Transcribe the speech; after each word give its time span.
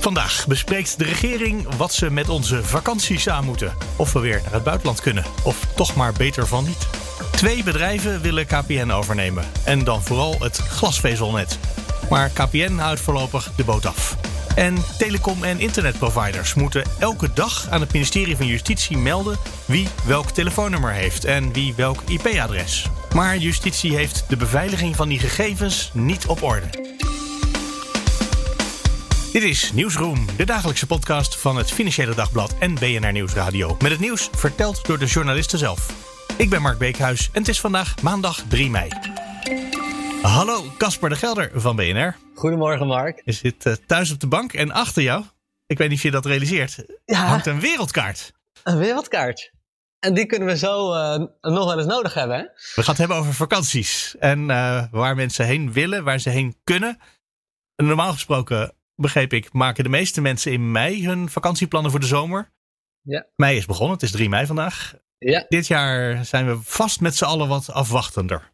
Vandaag 0.00 0.46
bespreekt 0.46 0.98
de 0.98 1.04
regering 1.04 1.74
wat 1.76 1.92
ze 1.92 2.10
met 2.10 2.28
onze 2.28 2.64
vakanties 2.64 3.28
aan 3.28 3.44
moeten. 3.44 3.74
Of 3.96 4.12
we 4.12 4.20
weer 4.20 4.40
naar 4.42 4.52
het 4.52 4.62
buitenland 4.62 5.00
kunnen. 5.00 5.24
Of 5.44 5.66
toch 5.74 5.94
maar 5.94 6.12
beter 6.12 6.46
van 6.46 6.64
niet. 6.64 6.88
Twee 7.32 7.62
bedrijven 7.62 8.20
willen 8.20 8.46
KPN 8.46 8.90
overnemen. 8.90 9.44
En 9.64 9.84
dan 9.84 10.02
vooral 10.02 10.36
het 10.40 10.56
glasvezelnet. 10.56 11.58
Maar 12.10 12.28
KPN 12.28 12.76
houdt 12.76 13.00
voorlopig 13.00 13.50
de 13.56 13.64
boot 13.64 13.86
af. 13.86 14.16
En 14.54 14.76
telecom- 14.98 15.44
en 15.44 15.60
internetproviders 15.60 16.54
moeten 16.54 16.84
elke 16.98 17.32
dag 17.32 17.66
aan 17.70 17.80
het 17.80 17.92
ministerie 17.92 18.36
van 18.36 18.46
Justitie 18.46 18.98
melden 18.98 19.38
wie 19.64 19.88
welk 20.04 20.30
telefoonnummer 20.30 20.92
heeft 20.92 21.24
en 21.24 21.52
wie 21.52 21.74
welk 21.76 22.02
IP-adres. 22.06 22.86
Maar 23.14 23.36
justitie 23.36 23.96
heeft 23.96 24.24
de 24.28 24.36
beveiliging 24.36 24.96
van 24.96 25.08
die 25.08 25.18
gegevens 25.18 25.90
niet 25.94 26.26
op 26.26 26.42
orde. 26.42 26.90
Dit 29.32 29.42
is 29.42 29.72
Nieuwsroom, 29.72 30.26
de 30.36 30.44
dagelijkse 30.44 30.86
podcast 30.86 31.40
van 31.40 31.56
het 31.56 31.70
Financiële 31.72 32.14
Dagblad 32.14 32.54
en 32.58 32.74
BNR 32.74 33.12
Nieuwsradio. 33.12 33.76
Met 33.82 33.90
het 33.90 34.00
nieuws 34.00 34.28
verteld 34.32 34.86
door 34.86 34.98
de 34.98 35.06
journalisten 35.06 35.58
zelf. 35.58 36.08
Ik 36.38 36.50
ben 36.50 36.62
Mark 36.62 36.78
Beekhuis 36.78 37.28
en 37.32 37.38
het 37.40 37.48
is 37.48 37.60
vandaag 37.60 38.02
maandag 38.02 38.42
3 38.48 38.70
mei. 38.70 38.88
Hallo, 40.22 40.64
Casper 40.78 41.08
de 41.08 41.16
Gelder 41.16 41.50
van 41.54 41.76
BNR. 41.76 42.16
Goedemorgen, 42.34 42.86
Mark. 42.86 43.22
Je 43.24 43.32
zit 43.32 43.66
uh, 43.66 43.72
thuis 43.86 44.12
op 44.12 44.20
de 44.20 44.26
bank 44.26 44.52
en 44.52 44.70
achter 44.70 45.02
jou, 45.02 45.24
ik 45.66 45.78
weet 45.78 45.88
niet 45.88 45.98
of 45.98 46.04
je 46.04 46.10
dat 46.10 46.26
realiseert, 46.26 46.84
Ja. 47.04 47.26
hangt 47.26 47.46
een 47.46 47.60
wereldkaart. 47.60 48.32
Een 48.64 48.78
wereldkaart. 48.78 49.52
En 49.98 50.14
die 50.14 50.26
kunnen 50.26 50.48
we 50.48 50.56
zo 50.56 50.92
eh, 50.92 51.18
nog 51.40 51.64
wel 51.64 51.78
eens 51.78 51.86
nodig 51.86 52.14
hebben, 52.14 52.36
hè? 52.36 52.42
We 52.42 52.82
gaan 52.82 52.84
het 52.86 52.98
hebben 52.98 53.16
over 53.16 53.34
vakanties 53.34 54.16
en 54.18 54.50
eh, 54.50 54.84
waar 54.90 55.14
mensen 55.14 55.46
heen 55.46 55.72
willen, 55.72 56.04
waar 56.04 56.18
ze 56.18 56.30
heen 56.30 56.56
kunnen. 56.64 56.98
En 57.76 57.86
normaal 57.86 58.12
gesproken, 58.12 58.74
begreep 59.00 59.32
ik, 59.32 59.52
maken 59.52 59.84
de 59.84 59.90
meeste 59.90 60.20
mensen 60.20 60.52
in 60.52 60.72
mei 60.72 61.06
hun 61.06 61.28
vakantieplannen 61.28 61.90
voor 61.90 62.00
de 62.00 62.06
zomer. 62.06 62.52
Ja. 63.02 63.26
Mei 63.36 63.56
is 63.56 63.66
begonnen, 63.66 63.94
het 63.94 64.02
is 64.02 64.10
3 64.10 64.28
mei 64.28 64.46
vandaag. 64.46 64.94
Ja, 65.18 65.44
Dit 65.48 65.66
jaar 65.66 66.24
zijn 66.24 66.46
we 66.46 66.58
vast 66.62 67.00
met 67.00 67.16
z'n 67.16 67.24
allen 67.24 67.48
wat 67.48 67.70
afwachtender. 67.70 68.52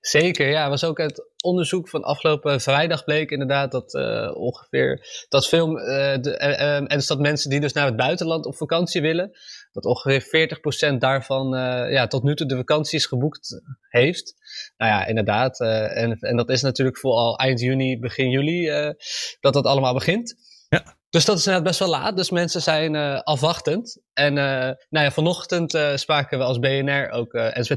zeker. 0.00 0.48
Ja, 0.48 0.68
was 0.68 0.84
ook 0.84 1.00
uit 1.00 1.28
onderzoek 1.42 1.88
van 1.88 2.02
afgelopen 2.02 2.60
vrijdag 2.60 3.04
bleek 3.04 3.30
inderdaad 3.30 3.72
dat 3.72 3.94
eh, 3.94 4.30
ongeveer 4.34 5.06
dat 5.28 5.48
veel 5.48 5.78
eh, 5.80 6.20
de, 6.20 6.36
eh, 6.36 6.76
en 6.76 6.86
dus 6.86 7.06
dat 7.06 7.18
mensen 7.18 7.50
die 7.50 7.60
dus 7.60 7.72
naar 7.72 7.86
het 7.86 7.96
buitenland 7.96 8.46
op 8.46 8.56
vakantie 8.56 9.00
willen, 9.00 9.30
dat 9.72 9.84
ongeveer 9.84 10.48
40% 10.92 10.96
daarvan 10.98 11.56
eh, 11.56 11.92
ja, 11.92 12.06
tot 12.06 12.22
nu 12.22 12.34
toe 12.34 12.46
de 12.46 12.56
vakanties 12.56 13.06
geboekt 13.06 13.60
heeft. 13.88 14.34
Nou 14.76 14.90
ja, 14.90 15.06
inderdaad. 15.06 15.60
eh, 15.60 16.02
en, 16.02 16.18
en 16.20 16.36
dat 16.36 16.50
is 16.50 16.62
natuurlijk 16.62 16.98
vooral 16.98 17.38
eind 17.38 17.60
juni, 17.60 17.98
begin 17.98 18.30
juli 18.30 18.68
eh, 18.68 18.90
dat 19.40 19.52
dat 19.52 19.64
allemaal 19.64 19.94
begint. 19.94 20.34
Ja. 20.68 20.98
Dus 21.10 21.24
dat 21.24 21.38
is 21.38 21.46
inderdaad 21.46 21.68
best 21.68 21.78
wel 21.78 21.88
laat. 22.00 22.16
Dus 22.16 22.30
mensen 22.30 22.62
zijn 22.62 22.94
eh, 22.94 23.20
afwachtend. 23.20 24.02
En 24.12 24.38
eh, 24.38 24.74
nou 24.88 25.04
ja, 25.04 25.10
vanochtend 25.10 25.74
eh, 25.74 25.96
spraken 25.96 26.38
we 26.38 26.44
als 26.44 26.58
BNR 26.58 27.10
ook 27.10 27.34
eh 27.34 27.56
eens 27.56 27.68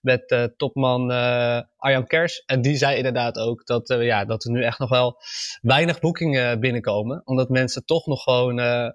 met 0.00 0.30
eh, 0.30 0.44
topman 0.56 1.10
eh, 1.10 1.60
Arjan 1.76 2.06
Kers. 2.06 2.42
En 2.46 2.62
die 2.62 2.76
zei 2.76 2.96
inderdaad 2.96 3.38
ook 3.38 3.66
dat, 3.66 3.90
eh, 3.90 4.04
ja, 4.04 4.24
dat 4.24 4.44
er 4.44 4.50
nu 4.50 4.64
echt 4.64 4.78
nog 4.78 4.88
wel 4.88 5.20
weinig 5.60 6.00
boekingen 6.00 6.60
binnenkomen. 6.60 7.22
Omdat 7.24 7.48
mensen 7.48 7.84
toch 7.84 8.06
nog 8.06 8.22
gewoon 8.22 8.58
eh, 8.60 8.88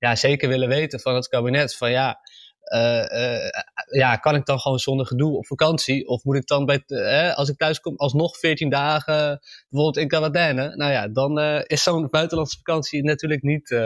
ja, 0.00 0.16
zeker 0.16 0.48
willen 0.48 0.68
weten 0.68 1.00
van 1.00 1.14
het 1.14 1.28
kabinet. 1.28 1.76
Van 1.76 1.90
ja, 1.90 2.20
eh, 2.60 3.42
eh, 3.44 3.50
ja, 3.90 4.16
kan 4.16 4.34
ik 4.34 4.46
dan 4.46 4.60
gewoon 4.60 4.78
zonder 4.78 5.06
gedoe 5.06 5.36
op 5.36 5.46
vakantie? 5.46 6.08
Of 6.08 6.24
moet 6.24 6.36
ik 6.36 6.46
dan 6.46 6.66
bij, 6.66 6.82
eh, 6.86 7.36
als 7.36 7.48
ik 7.48 7.56
thuis 7.56 7.80
kom 7.80 7.96
alsnog 7.96 8.38
14 8.38 8.70
dagen 8.70 9.40
bijvoorbeeld 9.68 9.96
in 9.96 10.08
quarantaine? 10.08 10.76
Nou 10.76 10.92
ja, 10.92 11.08
dan 11.08 11.38
is 11.66 11.82
zo'n 11.82 12.08
buitenlandse 12.10 12.56
vakantie 12.56 13.04
natuurlijk 13.04 13.42
niet 13.42 13.76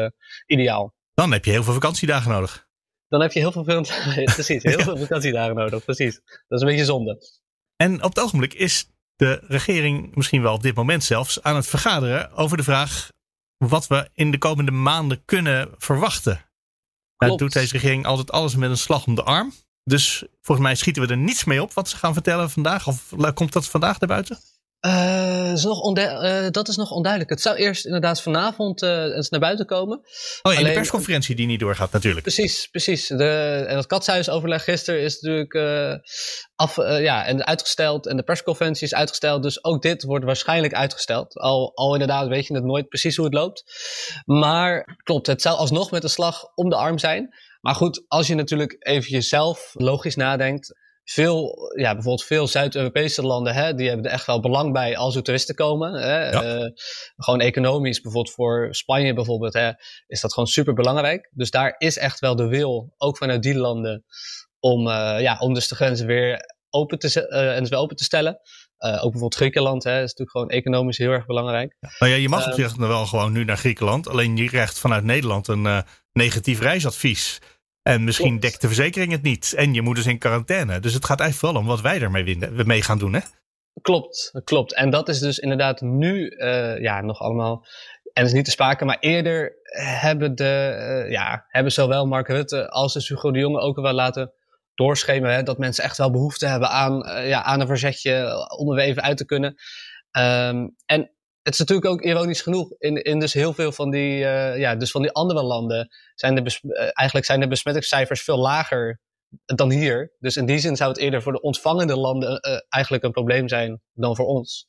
ideaal. 0.46 0.94
Dan 1.14 1.32
heb 1.32 1.44
je 1.44 1.50
heel 1.50 1.62
veel 1.62 1.72
vakantiedagen 1.72 2.30
nodig. 2.30 2.66
Dan 3.08 3.20
heb 3.20 3.32
je 3.32 3.38
heel 3.38 3.52
veel, 3.52 3.64
precies, 4.24 4.62
heel 4.62 4.78
veel 4.88 4.96
vakantiedagen 4.96 5.54
nodig. 5.54 5.84
Precies. 5.84 6.20
Dat 6.24 6.44
is 6.48 6.60
een 6.60 6.66
beetje 6.66 6.84
zonde. 6.84 7.18
En 7.76 7.94
op 7.94 8.14
het 8.14 8.20
ogenblik 8.20 8.54
is 8.54 8.90
de 9.16 9.40
regering 9.48 10.14
misschien 10.14 10.42
wel 10.42 10.54
op 10.54 10.62
dit 10.62 10.74
moment 10.74 11.04
zelfs 11.04 11.42
aan 11.42 11.56
het 11.56 11.66
vergaderen 11.66 12.32
over 12.32 12.56
de 12.56 12.62
vraag 12.62 13.08
wat 13.68 13.86
we 13.86 14.10
in 14.14 14.30
de 14.30 14.38
komende 14.38 14.70
maanden 14.70 15.24
kunnen 15.24 15.68
verwachten. 15.78 16.44
Nou 17.18 17.30
doet 17.38 17.52
deze 17.52 17.72
regering 17.72 18.06
altijd 18.06 18.30
alles 18.32 18.54
met 18.56 18.70
een 18.70 18.76
slag 18.76 19.06
om 19.06 19.14
de 19.14 19.22
arm. 19.22 19.52
Dus 19.84 20.24
volgens 20.42 20.66
mij 20.66 20.76
schieten 20.76 21.02
we 21.02 21.08
er 21.08 21.16
niets 21.16 21.44
mee 21.44 21.62
op 21.62 21.72
wat 21.72 21.88
ze 21.88 21.96
gaan 21.96 22.12
vertellen 22.12 22.50
vandaag. 22.50 22.86
Of 22.86 23.12
la- 23.16 23.30
komt 23.30 23.52
dat 23.52 23.66
vandaag 23.66 23.98
naar 24.00 24.08
buiten? 24.08 24.38
Eh, 24.84 25.52
is 25.52 25.64
nog 25.64 25.80
ondu- 25.80 26.00
eh, 26.00 26.50
dat 26.50 26.68
is 26.68 26.76
nog 26.76 26.90
onduidelijk. 26.90 27.30
Het 27.30 27.40
zou 27.40 27.56
eerst 27.56 27.84
inderdaad 27.84 28.22
vanavond 28.22 28.82
eh, 28.82 29.02
eens 29.02 29.28
naar 29.28 29.40
buiten 29.40 29.66
komen. 29.66 30.00
Oh, 30.42 30.58
in 30.58 30.64
de 30.64 30.72
persconferentie 30.72 31.34
die 31.34 31.46
niet 31.46 31.60
doorgaat 31.60 31.92
natuurlijk. 31.92 32.22
Precies, 32.22 32.66
precies. 32.66 33.06
De, 33.06 33.64
en 33.68 33.74
dat 33.74 33.86
katshuisoverleg 33.86 34.64
gisteren 34.64 35.00
is 35.00 35.20
natuurlijk 35.20 35.54
af, 36.56 36.76
ja, 36.76 37.26
en 37.26 37.46
uitgesteld. 37.46 38.06
En 38.06 38.16
de 38.16 38.22
persconferentie 38.22 38.86
is 38.86 38.94
uitgesteld. 38.94 39.42
Dus 39.42 39.64
ook 39.64 39.82
dit 39.82 40.02
wordt 40.02 40.24
waarschijnlijk 40.24 40.74
uitgesteld. 40.74 41.38
Al, 41.38 41.72
al 41.74 41.92
inderdaad 41.92 42.28
weet 42.28 42.46
je 42.46 42.54
het 42.54 42.64
nooit 42.64 42.88
precies 42.88 43.16
hoe 43.16 43.24
het 43.24 43.34
loopt. 43.34 43.64
Maar 44.24 44.98
klopt, 45.02 45.26
het 45.26 45.42
zou 45.42 45.56
alsnog 45.56 45.90
met 45.90 46.02
een 46.02 46.10
slag 46.10 46.44
om 46.54 46.68
de 46.68 46.76
arm 46.76 46.98
zijn. 46.98 47.34
Maar 47.60 47.74
goed, 47.74 48.04
als 48.08 48.26
je 48.26 48.34
natuurlijk 48.34 48.76
even 48.78 49.10
jezelf 49.10 49.70
logisch 49.72 50.16
nadenkt. 50.16 50.83
Veel, 51.04 51.54
ja, 51.76 51.92
bijvoorbeeld 51.92 52.24
veel 52.24 52.46
Zuid-Europese 52.46 53.22
landen, 53.22 53.54
hè, 53.54 53.74
die 53.74 53.88
hebben 53.88 54.06
er 54.06 54.12
echt 54.12 54.26
wel 54.26 54.40
belang 54.40 54.72
bij 54.72 54.96
als 54.96 55.16
er 55.16 55.22
toeristen 55.22 55.54
komen. 55.54 55.92
Hè. 55.92 56.30
Ja. 56.30 56.42
Eh, 56.42 56.70
gewoon 57.16 57.40
economisch, 57.40 58.00
bijvoorbeeld 58.00 58.34
voor 58.34 58.68
Spanje 58.70 59.14
bijvoorbeeld, 59.14 59.52
hè, 59.52 59.70
is 60.06 60.20
dat 60.20 60.32
gewoon 60.32 60.48
super 60.48 60.74
belangrijk. 60.74 61.30
Dus 61.34 61.50
daar 61.50 61.74
is 61.78 61.98
echt 61.98 62.20
wel 62.20 62.36
de 62.36 62.46
wil, 62.46 62.94
ook 62.96 63.16
vanuit 63.16 63.42
die 63.42 63.54
landen, 63.54 64.04
om, 64.60 64.88
eh, 64.88 65.20
ja, 65.20 65.36
om 65.38 65.54
dus 65.54 65.68
de 65.68 65.74
grenzen 65.74 66.06
weer 66.06 66.40
open 66.70 66.98
te, 66.98 67.28
eh, 67.28 67.54
en 67.54 67.60
dus 67.60 67.68
weer 67.68 67.78
open 67.78 67.96
te 67.96 68.04
stellen. 68.04 68.40
Ook 68.78 68.90
bijvoorbeeld 69.00 69.34
Griekenland 69.34 69.84
hè, 69.84 69.94
is 69.94 70.00
natuurlijk 70.00 70.30
gewoon 70.30 70.48
economisch 70.48 70.98
heel 70.98 71.10
erg 71.10 71.26
belangrijk. 71.26 71.76
Nou 71.98 72.12
ja, 72.12 72.18
je 72.18 72.28
mag 72.28 72.44
op 72.44 72.52
Ehm. 72.52 72.60
zich 72.60 72.76
nog 72.76 72.88
wel 72.88 73.06
gewoon 73.06 73.32
nu 73.32 73.44
naar 73.44 73.56
Griekenland. 73.56 74.08
Alleen 74.08 74.36
je 74.36 74.48
krijgt 74.48 74.78
vanuit 74.78 75.04
Nederland 75.04 75.48
een 75.48 75.84
negatief 76.12 76.60
reisadvies. 76.60 77.40
En 77.84 78.04
misschien 78.04 78.28
Klopt. 78.28 78.42
dekt 78.42 78.60
de 78.60 78.66
verzekering 78.66 79.12
het 79.12 79.22
niet. 79.22 79.52
En 79.56 79.74
je 79.74 79.82
moet 79.82 79.96
dus 79.96 80.06
in 80.06 80.18
quarantaine. 80.18 80.80
Dus 80.80 80.94
het 80.94 81.04
gaat 81.04 81.20
eigenlijk 81.20 81.40
vooral 81.40 81.60
om 81.60 81.76
wat 81.76 81.92
wij 81.92 82.00
ermee 82.02 82.24
winnen- 82.24 82.66
mee 82.66 82.82
gaan 82.82 82.98
doen. 82.98 83.14
Hè? 83.14 83.20
Klopt, 83.82 84.30
klopt. 84.44 84.74
En 84.74 84.90
dat 84.90 85.08
is 85.08 85.18
dus 85.18 85.38
inderdaad 85.38 85.80
nu 85.80 86.28
eh, 86.28 86.80
ja, 86.80 87.00
nog 87.00 87.20
allemaal. 87.20 87.66
En 88.12 88.22
het 88.22 88.26
is 88.26 88.32
niet 88.32 88.44
te 88.44 88.50
sprake, 88.50 88.84
maar 88.84 88.96
eerder 89.00 89.52
hebben, 90.00 90.34
de, 90.34 90.44
eh, 90.44 91.10
ja, 91.10 91.44
hebben 91.48 91.72
zowel 91.72 92.06
Mark 92.06 92.28
Rutte 92.28 92.70
als 92.70 92.92
dus 92.92 93.08
Hugo 93.08 93.30
de 93.30 93.38
Jonge 93.38 93.60
ook 93.60 93.80
wel 93.80 93.92
laten 93.92 94.32
doorschemeren. 94.74 95.36
Hè, 95.36 95.42
dat 95.42 95.58
mensen 95.58 95.84
echt 95.84 95.96
wel 95.98 96.10
behoefte 96.10 96.46
hebben 96.46 96.68
aan, 96.68 97.04
eh, 97.04 97.28
ja, 97.28 97.42
aan 97.42 97.60
een 97.60 97.66
verzetje 97.66 98.34
om 98.58 98.68
er 98.70 98.76
weer 98.76 98.84
even 98.84 99.02
uit 99.02 99.16
te 99.16 99.24
kunnen. 99.24 99.54
Ehm, 100.10 100.68
en 100.86 101.13
het 101.44 101.52
is 101.52 101.58
natuurlijk 101.58 101.86
ook 101.86 102.02
ironisch 102.02 102.40
genoeg. 102.40 102.72
In, 102.78 103.02
in 103.02 103.18
dus 103.18 103.32
heel 103.32 103.52
veel 103.52 103.72
van 103.72 103.90
die, 103.90 104.24
eh, 104.24 104.58
ja, 104.58 104.74
dus 104.74 104.90
van 104.90 105.02
die 105.02 105.12
andere 105.12 105.42
landen 105.42 105.88
zijn 106.14 106.34
de 106.34 106.58
eh, 106.62 106.90
eigenlijk 106.92 107.26
zijn 107.26 107.40
de 107.40 107.48
besmettingscijfers 107.48 108.22
veel 108.22 108.38
lager 108.38 109.00
dan 109.44 109.70
hier. 109.70 110.12
Dus 110.18 110.36
in 110.36 110.46
die 110.46 110.58
zin 110.58 110.76
zou 110.76 110.90
het 110.90 110.98
eerder 110.98 111.22
voor 111.22 111.32
de 111.32 111.40
ontvangende 111.40 111.96
landen 111.96 112.40
eh, 112.40 112.58
eigenlijk 112.68 113.04
een 113.04 113.10
probleem 113.10 113.48
zijn 113.48 113.82
dan 113.92 114.16
voor 114.16 114.26
ons. 114.26 114.66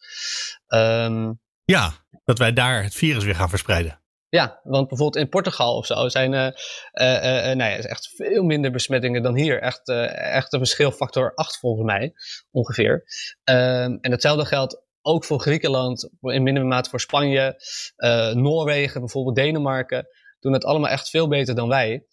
Ehm, 0.68 1.34
Ja, 1.66 1.92
dat 2.24 2.38
wij 2.38 2.54
daar 2.54 2.84
het 2.84 2.94
virus 2.94 3.24
weer 3.24 3.36
gaan 3.36 3.50
verspreiden. 3.50 4.00
ja, 4.30 4.60
want 4.64 4.88
bijvoorbeeld 4.88 5.24
in 5.24 5.30
Portugal 5.30 5.76
of 5.76 5.86
zo 5.86 6.10
zijn 6.10 6.30
nou 6.30 7.58
ja, 7.58 7.76
is 7.76 7.86
echt 7.86 8.14
veel 8.16 8.44
minder 8.44 8.72
besmettingen 8.72 9.24
dan 9.24 9.36
hier. 9.36 9.62
Echt, 9.62 9.90
echt 9.90 10.54
een 10.54 10.60
verschil 10.60 10.92
factor 10.92 11.34
8 11.34 11.58
volgens 11.58 11.86
mij, 11.86 12.14
ongeveer. 12.52 13.04
Ehm, 13.44 13.98
en 14.02 14.12
hetzelfde 14.12 14.46
geldt 14.46 14.85
ook 15.06 15.26
voor 15.26 15.40
Griekenland, 15.40 16.10
in 16.22 16.44
mindere 16.44 16.66
mate 16.66 16.90
voor 16.90 17.00
Spanje, 17.00 17.64
eh, 17.96 18.32
Noorwegen, 18.32 19.00
bijvoorbeeld 19.00 19.36
Denemarken. 19.36 20.08
Doen 20.40 20.54
het 20.54 20.66
allemaal 20.66 20.90
echt 20.90 21.10
veel 21.10 21.28
beter 21.28 21.56
dan 21.56 21.68
wij. 21.68 22.06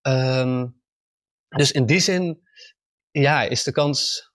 Ehm, 0.00 0.66
dus 1.48 1.72
in 1.72 1.86
die 1.86 2.00
zin, 2.00 2.40
ja, 3.10 3.42
is 3.42 3.62
de 3.62 3.72
kans, 3.72 4.30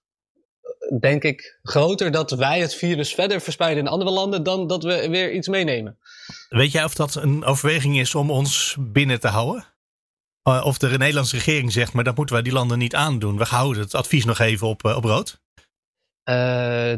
eh, 0.62 1.00
denk 1.00 1.24
ik, 1.24 1.60
groter 1.62 2.12
dat 2.12 2.32
wij 2.32 2.60
het 2.60 2.76
virus 2.76 3.14
verder 3.14 3.42
verspreiden 3.42 3.84
in 3.84 3.90
andere 3.90 4.12
landen 4.12 4.44
dan 4.44 4.68
dat 4.68 4.84
we 4.84 5.10
weer 5.10 5.32
iets 5.32 5.48
meenemen. 5.48 5.98
Weet 6.50 6.72
jij 6.72 6.84
of 6.84 6.94
dat 6.96 7.16
een 7.16 7.44
overweging 7.44 8.00
is 8.00 8.16
om 8.16 8.32
ons 8.32 8.76
binnen 8.80 9.20
te 9.20 9.28
houden? 9.28 9.70
of 10.44 10.78
de 10.78 10.98
Nederlandse 10.98 11.36
regering 11.36 11.72
zegt, 11.72 11.94
maar 11.94 12.04
dat 12.04 12.16
moeten 12.16 12.36
wij 12.36 12.44
die 12.44 12.54
landen 12.54 12.78
niet 12.78 12.96
aandoen. 12.96 13.38
We 13.38 13.44
houden 13.44 13.82
het 13.82 13.96
advies 13.96 14.26
nog 14.26 14.40
even 14.40 14.68
op, 14.68 14.84
op 14.84 15.04
rood. 15.04 15.41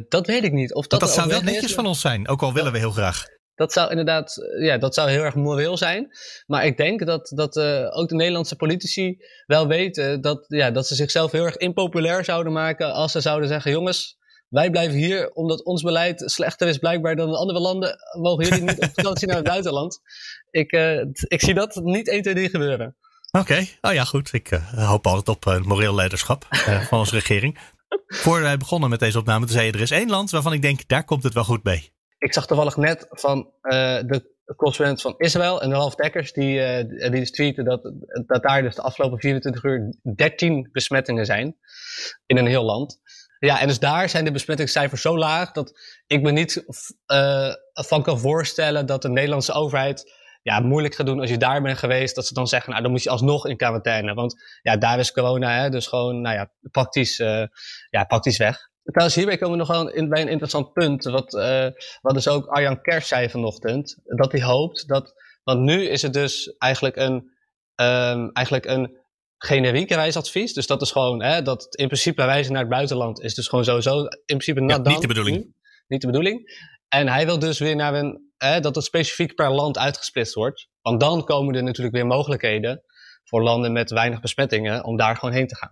Dat 0.09 0.27
weet 0.27 0.43
ik 0.43 0.51
niet. 0.51 0.73
Of 0.73 0.87
dat, 0.87 0.99
dat 0.99 1.13
zou 1.13 1.29
wel 1.29 1.41
netjes 1.41 1.73
van 1.73 1.85
ons 1.85 2.01
zijn, 2.01 2.27
ook 2.27 2.41
al 2.41 2.53
willen 2.53 2.71
we 2.71 2.77
heel 2.77 2.91
graag. 2.91 3.25
Dat 3.55 3.73
zou 3.73 3.89
inderdaad, 3.89 4.35
ja, 4.59 4.77
dat 4.77 4.93
zou 4.93 5.09
heel 5.09 5.23
erg 5.23 5.35
moreel 5.35 5.77
zijn. 5.77 6.07
Maar 6.45 6.65
ik 6.65 6.77
denk 6.77 7.05
dat, 7.05 7.31
dat 7.35 7.55
uh, 7.55 7.97
ook 7.97 8.09
de 8.09 8.15
Nederlandse 8.15 8.55
politici 8.55 9.17
wel 9.45 9.67
weten 9.67 10.21
dat, 10.21 10.45
ja, 10.47 10.71
dat 10.71 10.87
ze 10.87 10.95
zichzelf 10.95 11.31
heel 11.31 11.45
erg 11.45 11.57
impopulair 11.57 12.23
zouden 12.23 12.53
maken 12.53 12.93
als 12.93 13.11
ze 13.11 13.21
zouden 13.21 13.47
zeggen: 13.47 13.71
jongens, 13.71 14.17
wij 14.49 14.69
blijven 14.69 14.97
hier 14.97 15.31
omdat 15.31 15.63
ons 15.63 15.81
beleid 15.81 16.23
slechter 16.25 16.67
is 16.67 16.77
blijkbaar 16.77 17.15
dan 17.15 17.27
in 17.27 17.35
andere 17.35 17.59
landen. 17.59 17.95
Mogen 18.21 18.45
jullie 18.45 18.63
niet 18.63 18.81
op 18.81 18.91
vakantie 18.93 19.27
naar 19.27 19.35
het 19.35 19.47
buitenland? 19.55 19.99
Ik, 20.49 20.71
uh, 20.71 20.99
ik 21.27 21.41
zie 21.41 21.53
dat 21.53 21.75
niet 21.75 22.09
1, 22.09 22.21
2, 22.21 22.33
3 22.33 22.49
gebeuren. 22.49 22.95
Oké, 23.31 23.51
okay. 23.51 23.77
oh 23.81 23.93
ja, 23.93 24.03
goed. 24.03 24.33
Ik 24.33 24.51
uh, 24.51 24.87
hoop 24.89 25.07
altijd 25.07 25.29
op 25.29 25.45
uh, 25.45 25.61
moreel 25.61 25.95
leiderschap 25.95 26.45
van 26.89 26.99
onze 26.99 27.15
regering. 27.15 27.59
Voor 28.07 28.41
wij 28.41 28.57
begonnen 28.57 28.89
met 28.89 28.99
deze 28.99 29.19
opname, 29.19 29.47
zei 29.47 29.65
je: 29.65 29.71
er 29.71 29.81
is 29.81 29.91
één 29.91 30.09
land 30.09 30.31
waarvan 30.31 30.53
ik 30.53 30.61
denk, 30.61 30.87
daar 30.87 31.03
komt 31.03 31.23
het 31.23 31.33
wel 31.33 31.43
goed 31.43 31.63
mee. 31.63 31.91
Ik 32.17 32.33
zag 32.33 32.47
toevallig 32.47 32.77
net 32.77 33.07
van 33.09 33.49
de 33.61 34.31
correspondent 34.55 35.01
van 35.01 35.13
Israël 35.17 35.61
en 35.61 35.71
Ralf 35.71 35.95
Dekkers, 35.95 36.33
die, 36.33 36.85
die 36.87 37.09
dus 37.09 37.31
tweeten 37.31 37.65
dat, 37.65 37.93
dat 38.25 38.43
daar 38.43 38.61
dus 38.61 38.75
de 38.75 38.81
afgelopen 38.81 39.19
24 39.19 39.63
uur 39.63 39.95
13 40.15 40.69
besmettingen 40.71 41.25
zijn 41.25 41.55
in 42.25 42.37
een 42.37 42.47
heel 42.47 42.63
land. 42.63 43.01
Ja, 43.39 43.59
en 43.59 43.67
dus 43.67 43.79
daar 43.79 44.09
zijn 44.09 44.25
de 44.25 44.31
besmettingscijfers 44.31 45.01
zo 45.01 45.17
laag 45.17 45.51
dat 45.51 45.79
ik 46.07 46.21
me 46.21 46.31
niet 46.31 46.63
uh, 47.07 47.53
van 47.73 48.03
kan 48.03 48.19
voorstellen 48.19 48.85
dat 48.85 49.01
de 49.01 49.09
Nederlandse 49.09 49.53
overheid 49.53 50.11
ja, 50.43 50.59
moeilijk 50.59 50.95
gaat 50.95 51.05
doen 51.05 51.19
als 51.19 51.29
je 51.29 51.37
daar 51.37 51.61
bent 51.61 51.77
geweest. 51.77 52.15
Dat 52.15 52.25
ze 52.25 52.33
dan 52.33 52.47
zeggen, 52.47 52.69
nou 52.69 52.81
dan 52.81 52.91
moet 52.91 53.03
je 53.03 53.09
alsnog 53.09 53.45
in 53.45 53.57
quarantaine. 53.57 54.13
Want 54.13 54.35
ja, 54.61 54.77
daar 54.77 54.99
is 54.99 55.11
corona 55.11 55.61
hè, 55.61 55.69
dus 55.69 55.87
gewoon 55.87 56.21
nou 56.21 56.35
ja, 56.35 56.51
praktisch, 56.71 57.19
uh, 57.19 57.43
ja, 57.89 58.03
praktisch 58.03 58.37
weg. 58.37 58.71
Trouwens, 58.83 59.15
hierbij 59.15 59.37
komen 59.37 59.57
we 59.57 59.65
nog 59.65 59.67
wel 59.67 59.89
in, 59.89 60.09
bij 60.09 60.21
een 60.21 60.27
interessant 60.27 60.73
punt. 60.73 61.03
Wat, 61.03 61.33
uh, 61.33 61.67
wat 62.01 62.13
dus 62.13 62.27
ook 62.27 62.45
Arjan 62.45 62.81
Kers 62.81 63.07
zei 63.07 63.29
vanochtend. 63.29 63.97
Dat 64.03 64.31
hij 64.31 64.43
hoopt 64.43 64.87
dat. 64.87 65.13
Want 65.43 65.59
nu 65.59 65.83
is 65.83 66.01
het 66.01 66.13
dus 66.13 66.55
eigenlijk 66.57 66.95
een, 66.95 67.31
um, 67.75 68.31
eigenlijk 68.31 68.65
een 68.65 68.97
generieke 69.37 69.95
reisadvies. 69.95 70.53
Dus 70.53 70.67
dat 70.67 70.81
is 70.81 70.91
gewoon, 70.91 71.23
hè, 71.23 71.41
dat 71.41 71.75
in 71.75 71.87
principe 71.87 72.23
reizen 72.25 72.53
naar 72.53 72.61
het 72.61 72.71
buitenland 72.71 73.21
is 73.21 73.35
dus 73.35 73.47
gewoon 73.47 73.65
sowieso 73.65 73.99
in 74.03 74.07
principe 74.25 74.61
ja, 74.61 74.77
niet 74.77 75.01
de 75.01 75.07
bedoeling. 75.07 75.53
niet 75.87 76.01
de 76.01 76.07
bedoeling. 76.07 76.41
En 76.93 77.07
hij 77.07 77.25
wil 77.25 77.39
dus 77.39 77.59
weer 77.59 77.75
naar 77.75 77.93
een, 77.93 78.31
hè, 78.37 78.59
dat 78.59 78.75
het 78.75 78.83
specifiek 78.83 79.35
per 79.35 79.51
land 79.51 79.77
uitgesplitst 79.77 80.33
wordt. 80.33 80.67
Want 80.81 80.99
dan 80.99 81.23
komen 81.23 81.55
er 81.55 81.63
natuurlijk 81.63 81.95
weer 81.95 82.05
mogelijkheden 82.05 82.83
voor 83.23 83.43
landen 83.43 83.71
met 83.71 83.91
weinig 83.91 84.19
besmettingen 84.19 84.83
om 84.83 84.97
daar 84.97 85.15
gewoon 85.15 85.33
heen 85.33 85.47
te 85.47 85.55
gaan. 85.55 85.71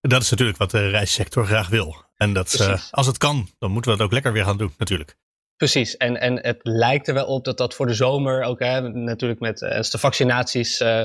Dat 0.00 0.22
is 0.22 0.30
natuurlijk 0.30 0.58
wat 0.58 0.70
de 0.70 0.88
reissector 0.88 1.46
graag 1.46 1.68
wil. 1.68 2.04
En 2.16 2.32
dat, 2.32 2.58
uh, 2.60 2.82
als 2.90 3.06
het 3.06 3.18
kan, 3.18 3.48
dan 3.58 3.70
moeten 3.70 3.90
we 3.90 3.96
dat 3.96 4.06
ook 4.06 4.12
lekker 4.12 4.32
weer 4.32 4.44
gaan 4.44 4.56
doen, 4.56 4.74
natuurlijk. 4.78 5.16
Precies, 5.56 5.96
en, 5.96 6.20
en 6.20 6.42
het 6.42 6.60
lijkt 6.62 7.08
er 7.08 7.14
wel 7.14 7.26
op 7.26 7.44
dat 7.44 7.58
dat 7.58 7.74
voor 7.74 7.86
de 7.86 7.94
zomer 7.94 8.42
ook, 8.42 8.58
hè, 8.58 8.80
natuurlijk 8.90 9.40
met 9.40 9.60
uh, 9.60 9.80
de 9.80 9.98
vaccinaties 9.98 10.80
uh, 10.80 11.02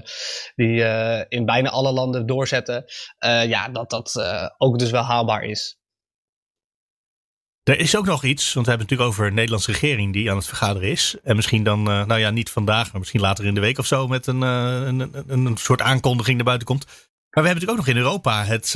die 0.55 0.83
in 1.27 1.45
bijna 1.45 1.69
alle 1.69 1.91
landen 1.91 2.25
doorzetten, 2.25 2.85
ja, 3.47 3.69
dat 3.69 3.89
dat 3.89 4.15
ook 4.57 4.79
dus 4.79 4.91
wel 4.91 5.03
haalbaar 5.03 5.43
is. 5.43 5.78
Er 7.69 7.79
is 7.79 7.95
ook 7.95 8.05
nog 8.05 8.23
iets, 8.23 8.53
want 8.53 8.65
we 8.65 8.71
hebben 8.71 8.87
het 8.87 8.97
natuurlijk 8.97 9.09
over 9.09 9.25
de 9.25 9.35
Nederlandse 9.35 9.71
regering 9.71 10.13
die 10.13 10.29
aan 10.29 10.37
het 10.37 10.47
vergaderen 10.47 10.89
is. 10.89 11.15
En 11.23 11.35
misschien 11.35 11.63
dan, 11.63 11.83
nou 11.83 12.17
ja, 12.17 12.29
niet 12.29 12.49
vandaag, 12.49 12.91
maar 12.91 12.99
misschien 12.99 13.21
later 13.21 13.45
in 13.45 13.53
de 13.53 13.59
week 13.59 13.77
of 13.77 13.85
zo 13.85 14.07
met 14.07 14.27
een, 14.27 14.41
een, 14.41 14.99
een, 15.27 15.45
een 15.45 15.57
soort 15.57 15.81
aankondiging 15.81 16.35
naar 16.35 16.45
buiten 16.45 16.67
komt. 16.67 16.85
Maar 16.85 16.95
we 17.43 17.49
hebben 17.49 17.53
natuurlijk 17.53 17.71
ook 17.71 17.85
nog 17.85 17.95
in 17.95 18.01
Europa 18.01 18.43
het, 18.43 18.73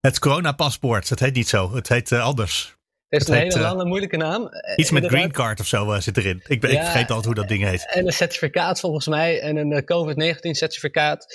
het 0.00 0.18
coronapaspoort. 0.18 1.08
Het 1.08 1.20
heet 1.20 1.34
niet 1.34 1.48
zo, 1.48 1.74
het 1.74 1.88
heet 1.88 2.12
anders. 2.12 2.78
Het 3.10 3.22
is 3.22 3.28
een 3.28 3.34
hele 3.34 3.60
lange, 3.60 3.84
moeilijke 3.84 4.16
naam. 4.16 4.48
Iets 4.76 4.90
met 4.90 5.06
green 5.06 5.32
card 5.32 5.60
of 5.60 5.66
zo 5.66 5.92
uh, 5.92 6.00
zit 6.00 6.16
erin. 6.16 6.42
Ik, 6.46 6.60
ben, 6.60 6.70
ik 6.70 6.78
vergeet 6.78 7.08
altijd 7.08 7.24
hoe 7.24 7.34
dat 7.34 7.48
ding 7.48 7.64
heet. 7.64 7.86
En 7.92 8.06
een 8.06 8.12
certificaat 8.12 8.80
volgens 8.80 9.06
mij. 9.06 9.40
En 9.40 9.56
een 9.56 9.84
COVID-19 9.84 10.50
certificaat. 10.50 11.26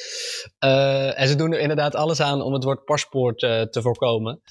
Uh, 0.60 1.20
en 1.20 1.28
ze 1.28 1.36
doen 1.36 1.54
er 1.54 1.60
inderdaad 1.60 1.96
alles 1.96 2.20
aan 2.20 2.42
om 2.42 2.54
het 2.54 2.64
woord 2.64 2.86
paspoort 2.86 3.42
uh, 3.42 3.62
te 3.62 3.82
voorkomen. 3.82 4.42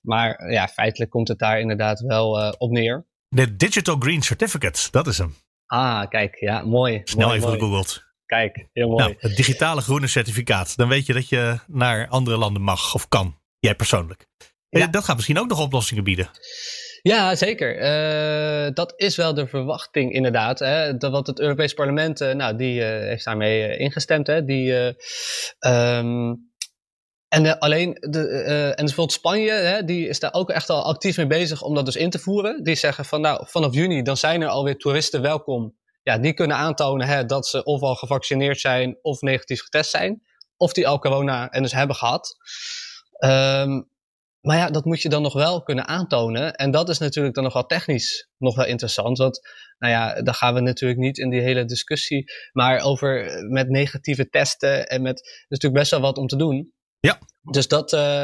Maar 0.00 0.50
ja, 0.52 0.68
feitelijk 0.68 1.10
komt 1.10 1.28
het 1.28 1.38
daar 1.38 1.60
inderdaad 1.60 2.00
wel 2.00 2.54
op 2.58 2.70
neer. 2.70 3.06
De 3.28 3.56
Digital 3.56 3.96
Green 3.98 4.22
Certificate, 4.22 4.90
dat 4.90 5.06
is 5.06 5.18
hem. 5.18 5.34
Ah, 5.66 6.08
kijk, 6.08 6.36
ja, 6.40 6.62
mooi. 6.62 7.00
Snel 7.04 7.26
mooi, 7.26 7.38
even 7.38 7.52
gegoogeld. 7.52 8.04
Kijk, 8.26 8.68
heel 8.72 8.88
mooi. 8.88 9.02
Nou, 9.02 9.14
het 9.18 9.36
digitale 9.36 9.80
groene 9.80 10.06
certificaat. 10.06 10.76
Dan 10.76 10.88
weet 10.88 11.06
je 11.06 11.12
dat 11.12 11.28
je 11.28 11.58
naar 11.66 12.08
andere 12.08 12.36
landen 12.36 12.62
mag 12.62 12.94
of 12.94 13.08
kan. 13.08 13.38
Jij 13.58 13.74
persoonlijk. 13.74 14.26
Ja. 14.78 14.86
Dat 14.86 15.04
gaat 15.04 15.16
misschien 15.16 15.38
ook 15.38 15.48
nog 15.48 15.60
oplossingen 15.60 16.04
bieden. 16.04 16.28
Ja, 17.02 17.34
zeker. 17.34 17.76
Uh, 17.76 18.70
dat 18.74 18.92
is 18.96 19.16
wel 19.16 19.34
de 19.34 19.46
verwachting 19.46 20.12
inderdaad. 20.12 20.58
Hè. 20.58 20.96
Dat, 20.96 21.10
wat 21.12 21.26
het 21.26 21.40
Europees 21.40 21.74
Parlement, 21.74 22.20
uh, 22.20 22.32
nou, 22.32 22.56
die 22.56 22.80
uh, 22.80 22.86
heeft 22.86 23.24
daarmee 23.24 23.76
ingestemd. 23.76 24.26
Hè. 24.26 24.44
Die, 24.44 24.72
um, 25.60 26.52
en 27.28 27.58
alleen, 27.58 27.96
de, 28.00 28.28
en 28.76 28.84
bijvoorbeeld 28.84 29.12
Spanje, 29.12 29.52
hè, 29.52 29.84
die 29.84 30.08
is 30.08 30.20
daar 30.20 30.32
ook 30.32 30.50
echt 30.50 30.70
al 30.70 30.84
actief 30.84 31.16
mee 31.16 31.26
bezig 31.26 31.62
om 31.62 31.74
dat 31.74 31.84
dus 31.84 31.96
in 31.96 32.10
te 32.10 32.18
voeren. 32.18 32.62
Die 32.62 32.74
zeggen 32.74 33.04
van, 33.04 33.20
nou, 33.20 33.44
vanaf 33.46 33.74
juni 33.74 34.02
dan 34.02 34.16
zijn 34.16 34.42
er 34.42 34.48
alweer 34.48 34.76
toeristen 34.76 35.22
welkom. 35.22 35.76
Ja, 36.02 36.18
die 36.18 36.34
kunnen 36.34 36.56
aantonen 36.56 37.06
hè, 37.06 37.24
dat 37.26 37.46
ze 37.46 37.64
of 37.64 37.80
al 37.82 37.94
gevaccineerd 37.94 38.60
zijn 38.60 38.98
of 39.02 39.20
negatief 39.20 39.62
getest 39.62 39.90
zijn. 39.90 40.22
Of 40.56 40.72
die 40.72 40.88
al 40.88 40.98
corona 40.98 41.50
en 41.50 41.62
dus 41.62 41.72
hebben 41.72 41.96
gehad. 41.96 42.36
Um, 43.18 43.92
maar 44.44 44.56
ja, 44.56 44.70
dat 44.70 44.84
moet 44.84 45.02
je 45.02 45.08
dan 45.08 45.22
nog 45.22 45.32
wel 45.32 45.62
kunnen 45.62 45.86
aantonen. 45.86 46.54
En 46.54 46.70
dat 46.70 46.88
is 46.88 46.98
natuurlijk 46.98 47.34
dan 47.34 47.44
nog 47.44 47.52
wel 47.52 47.66
technisch 47.66 48.28
nog 48.38 48.56
wel 48.56 48.66
interessant. 48.66 49.18
Want 49.18 49.40
nou 49.78 49.92
ja, 49.92 50.22
daar 50.22 50.34
gaan 50.34 50.54
we 50.54 50.60
natuurlijk 50.60 51.00
niet 51.00 51.18
in 51.18 51.30
die 51.30 51.40
hele 51.40 51.64
discussie. 51.64 52.32
Maar 52.52 52.80
over 52.80 53.42
met 53.48 53.68
negatieve 53.68 54.28
testen 54.28 54.86
en 54.86 55.02
met. 55.02 55.18
Er 55.18 55.24
is 55.26 55.44
natuurlijk 55.48 55.80
best 55.80 55.90
wel 55.90 56.00
wat 56.00 56.18
om 56.18 56.26
te 56.26 56.36
doen. 56.36 56.72
Ja. 57.00 57.18
Dus 57.50 57.68
dat, 57.68 57.92
uh, 57.92 58.22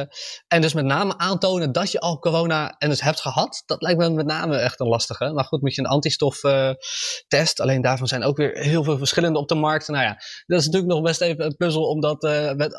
en 0.49 0.61
dus 0.61 0.73
met 0.73 0.85
name 0.85 1.19
aantonen 1.19 1.73
dat 1.73 1.91
je 1.91 2.01
al 2.01 2.19
corona 2.19 2.75
en 2.79 2.89
dus 2.89 3.01
hebt 3.01 3.21
gehad, 3.21 3.63
dat 3.67 3.83
lijkt 3.83 3.99
me 3.99 4.11
met 4.11 4.27
name 4.27 4.57
echt 4.57 4.81
een 4.81 4.87
lastige. 4.87 5.33
Maar 5.33 5.45
goed, 5.45 5.61
moet 5.61 5.75
je 5.75 5.81
een 5.81 5.87
antistoftest. 5.87 7.59
Uh, 7.59 7.65
Alleen 7.65 7.83
daarvan 7.83 8.07
zijn 8.07 8.25
ook 8.25 8.37
weer 8.37 8.59
heel 8.59 8.85
veel 8.85 8.99
verschillende 8.99 9.39
op 9.39 9.49
de 9.49 9.55
markt. 9.55 9.89
Nou 9.89 10.05
ja, 10.05 10.15
dat 10.47 10.59
is 10.59 10.65
natuurlijk 10.67 10.93
nog 10.93 11.03
best 11.03 11.21
even 11.21 11.45
een 11.45 11.57
puzzel 11.57 11.83
om 11.83 12.01
dat, 12.01 12.25
uh, 12.25 12.53
met, 12.53 12.73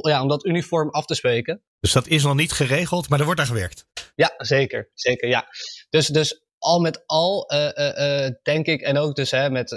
ja, 0.00 0.22
om 0.22 0.28
dat 0.28 0.44
uniform 0.44 0.90
af 0.90 1.04
te 1.04 1.14
spreken. 1.14 1.62
Dus 1.80 1.92
dat 1.92 2.06
is 2.06 2.22
nog 2.22 2.34
niet 2.34 2.52
geregeld, 2.52 3.08
maar 3.08 3.18
er 3.18 3.24
wordt 3.24 3.40
aan 3.40 3.46
gewerkt. 3.46 3.84
Ja, 4.14 4.34
zeker. 4.36 4.90
Zeker, 4.94 5.28
ja. 5.28 5.46
Dus, 5.90 6.06
dus 6.06 6.42
al 6.58 6.80
met 6.80 7.02
al 7.06 7.50
denk 8.42 8.66
ik, 8.66 8.80
en 8.80 8.98
ook 8.98 9.14
dus 9.14 9.30
hè, 9.30 9.50
met 9.50 9.70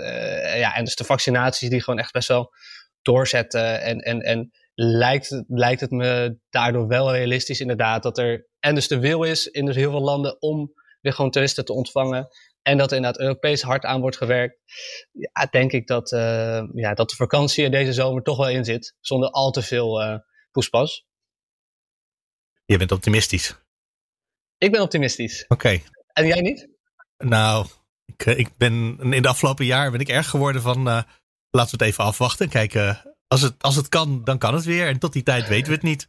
ja, 0.56 0.76
en 0.76 0.86
dus 0.86 0.96
de 0.96 1.04
vaccinaties 1.04 1.70
die 1.70 1.84
gewoon 1.84 2.00
echt 2.00 2.12
best 2.12 2.28
wel 2.28 2.54
doorzetten 3.02 3.82
en, 3.82 4.00
en, 4.00 4.20
en 4.20 4.52
lijkt, 4.74 5.44
lijkt 5.48 5.82
het 5.82 5.92
me 5.92 6.40
daardoor 6.50 6.88
wel 6.88 7.12
realistisch 7.12 7.60
inderdaad 7.60 8.04
dat 8.04 8.18
er 8.18 8.50
en 8.60 8.76
dus 8.76 8.88
de 8.88 9.00
wil 9.00 9.24
is 9.24 9.48
in 9.48 9.66
dus 9.66 9.76
heel 9.76 9.92
veel 9.92 10.02
landen 10.02 10.42
om 10.42 10.74
weer 11.02 11.14
gewoon 11.14 11.32
toeristen 11.32 11.66
te 11.66 11.74
ontvangen. 11.74 12.28
En 12.62 12.78
dat 12.78 12.92
er 12.92 12.96
inderdaad 12.96 13.22
Europees 13.22 13.62
hard 13.62 13.86
aan 13.86 14.02
wordt 14.02 14.18
gewerkt. 14.18 14.58
Ja, 15.12 15.46
denk 15.46 15.72
ik 15.72 15.88
dat, 15.88 16.12
uh, 16.12 16.64
ja, 16.74 16.94
dat 16.94 17.10
de 17.10 17.16
vakantie 17.16 17.64
er 17.64 17.72
deze 17.72 17.94
zomer 17.94 18.24
toch 18.24 18.38
wel 18.38 18.50
in 18.50 18.66
zit. 18.66 18.96
Zonder 19.00 19.30
al 19.30 19.52
te 19.52 19.62
veel 19.62 20.02
uh, 20.02 20.18
poespas. 20.52 21.06
Je 22.66 22.78
bent 22.78 22.92
optimistisch. 22.92 23.56
Ik 24.58 24.72
ben 24.72 24.82
optimistisch. 24.82 25.44
Oké. 25.44 25.54
Okay. 25.54 25.84
En 26.14 26.28
jij 26.28 26.42
niet? 26.42 26.70
Nou, 27.18 27.68
ik, 28.06 28.26
eh, 28.26 28.38
ik 28.38 28.58
ben 28.58 28.98
in 29.00 29.22
de 29.22 29.28
afgelopen 29.28 29.66
jaar 29.66 29.92
ben 29.92 30.00
ik 30.00 30.10
erg 30.10 30.30
geworden 30.30 30.62
van 30.62 30.88
uh, 30.88 31.04
laten 31.50 31.78
we 31.78 31.84
het 31.84 31.94
even 31.94 32.04
afwachten. 32.04 32.50
Kijken 32.50 33.11
als 33.32 33.42
het, 33.42 33.54
als 33.62 33.76
het 33.76 33.90
kan, 33.90 34.22
dan 34.24 34.38
kan 34.38 34.54
het 34.54 34.64
weer. 34.64 34.88
En 34.88 35.00
tot 35.00 35.14
die 35.14 35.24
tijd 35.24 35.48
weten 35.48 35.68
we 35.68 35.74
het 35.74 35.84
niet. 35.84 36.08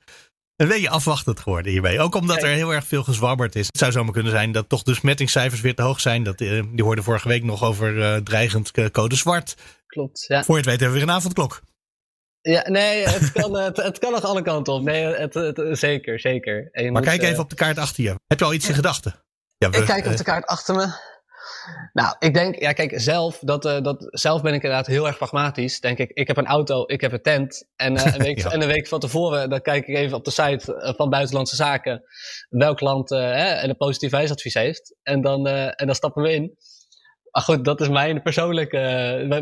Een 0.57 0.69
beetje 0.69 0.91
afwachtend 0.91 1.41
geworden 1.41 1.73
hierbij. 1.73 2.01
Ook 2.01 2.15
omdat 2.15 2.43
er 2.43 2.49
heel 2.49 2.75
erg 2.75 2.85
veel 2.87 3.03
gezwabberd 3.03 3.57
is. 3.57 3.67
Het 3.67 3.79
zou 3.79 3.93
zomaar 3.93 4.13
kunnen 4.13 4.33
zijn 4.33 4.53
dat 4.53 4.69
toch 4.69 4.83
de 4.83 4.95
smettingscijfers 4.95 5.61
weer 5.61 5.75
te 5.75 5.83
hoog 5.83 6.01
zijn. 6.01 6.23
Dat, 6.23 6.41
uh, 6.41 6.63
die 6.73 6.85
hoorden 6.85 7.05
vorige 7.05 7.29
week 7.29 7.45
nog 7.45 7.63
over 7.65 7.97
uh, 7.97 8.17
dreigend 8.17 8.91
code 8.91 9.15
zwart. 9.15 9.55
Klopt, 9.87 10.25
ja. 10.29 10.45
Voor 10.45 10.55
je 10.55 10.61
het 10.61 10.71
weet 10.71 10.81
hebben 10.81 10.99
we 10.99 11.05
weer 11.05 11.15
een 11.15 11.21
avondklok. 11.21 11.61
Ja, 12.41 12.69
nee, 12.69 13.05
het 13.09 13.33
kan, 13.33 13.57
het, 13.57 13.77
het 13.77 13.99
kan 13.99 14.13
nog 14.13 14.23
alle 14.23 14.43
kanten 14.43 14.73
op. 14.73 14.83
Nee, 14.83 15.05
het, 15.05 15.35
het, 15.35 15.79
zeker, 15.79 16.21
zeker. 16.21 16.69
maar 16.73 16.93
moet, 16.93 17.05
kijk 17.05 17.23
even 17.23 17.43
op 17.43 17.51
de 17.51 17.57
kaart 17.57 17.79
achter 17.79 18.05
je. 18.05 18.15
Heb 18.27 18.39
je 18.39 18.45
al 18.45 18.55
iets 18.55 18.69
in 18.69 18.75
gedachten? 18.75 19.15
Ja, 19.59 19.71
we, 19.71 19.79
ik 19.79 19.85
kijk 19.85 20.07
op 20.07 20.17
de 20.17 20.25
kaart 20.25 20.47
achter 20.47 20.75
me. 20.75 21.12
Nou, 21.93 22.17
ik 22.19 22.35
denk, 22.35 22.61
ja, 22.61 22.73
kijk, 22.73 22.93
zelf, 22.95 23.39
dat, 23.39 23.65
uh, 23.65 23.81
dat, 23.81 24.09
zelf 24.11 24.43
ben 24.43 24.55
ik 24.55 24.63
inderdaad 24.63 24.87
heel 24.87 25.07
erg 25.07 25.17
pragmatisch. 25.17 25.81
Denk 25.81 25.99
ik, 25.99 26.11
ik 26.11 26.27
heb 26.27 26.37
een 26.37 26.47
auto, 26.47 26.85
ik 26.87 27.01
heb 27.01 27.13
een 27.13 27.23
tent. 27.23 27.69
En, 27.77 27.95
uh, 27.95 28.05
een, 28.05 28.23
week, 28.29 28.39
ja. 28.39 28.51
en 28.51 28.61
een 28.61 28.69
week 28.69 28.89
van 28.89 29.01
tevoren, 29.01 29.51
dan 29.51 29.61
kijk 29.61 29.87
ik 29.87 29.97
even 29.97 30.17
op 30.17 30.25
de 30.25 30.31
site 30.31 30.75
uh, 30.75 30.95
van 30.97 31.11
Buitenlandse 31.11 31.57
Zaken. 31.57 32.05
welk 32.49 32.81
land 32.81 33.09
hè, 33.11 33.63
een 33.63 33.77
positief 33.77 34.13
reisadvies 34.13 34.55
heeft. 34.55 34.95
En 35.03 35.21
dan, 35.21 35.47
en 35.47 35.87
dan 35.87 35.95
stappen 35.95 36.23
we 36.23 36.33
in. 36.33 36.57
Maar 37.31 37.43
goed, 37.43 37.65
dat 37.65 37.81
is 37.81 37.89
mijn 37.89 38.23
persoonlijke, 38.23 38.79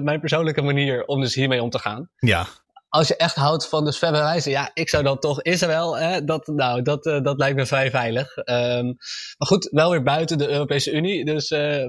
mijn 0.03 0.21
persoonlijke 0.21 0.63
manier 0.63 1.05
om 1.05 1.21
dus 1.21 1.35
hiermee 1.35 1.63
om 1.63 1.71
te 1.71 1.79
gaan. 1.79 2.11
Ja. 2.17 2.47
Als 2.91 3.09
je 3.09 3.17
echt 3.17 3.35
houdt 3.35 3.69
van 3.69 3.85
dus 3.85 3.99
verre 3.99 4.19
reizen, 4.19 4.51
ja, 4.51 4.71
ik 4.75 4.89
zou 4.89 5.03
dan 5.03 5.19
toch 5.19 5.43
Israël, 5.43 5.99
hè, 5.99 6.25
dat, 6.25 6.47
nou, 6.47 6.83
dat, 6.83 7.07
uh, 7.07 7.21
dat 7.21 7.39
lijkt 7.39 7.57
me 7.57 7.67
vrij 7.67 7.91
veilig. 7.91 8.37
Um, 8.37 8.97
maar 9.39 9.49
goed, 9.49 9.69
wel 9.71 9.91
weer 9.91 10.03
buiten 10.03 10.39
de 10.39 10.49
Europese 10.49 10.91
Unie. 10.91 11.25
Dus 11.25 11.51
uh, 11.51 11.85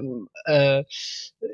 uh, 0.50 0.78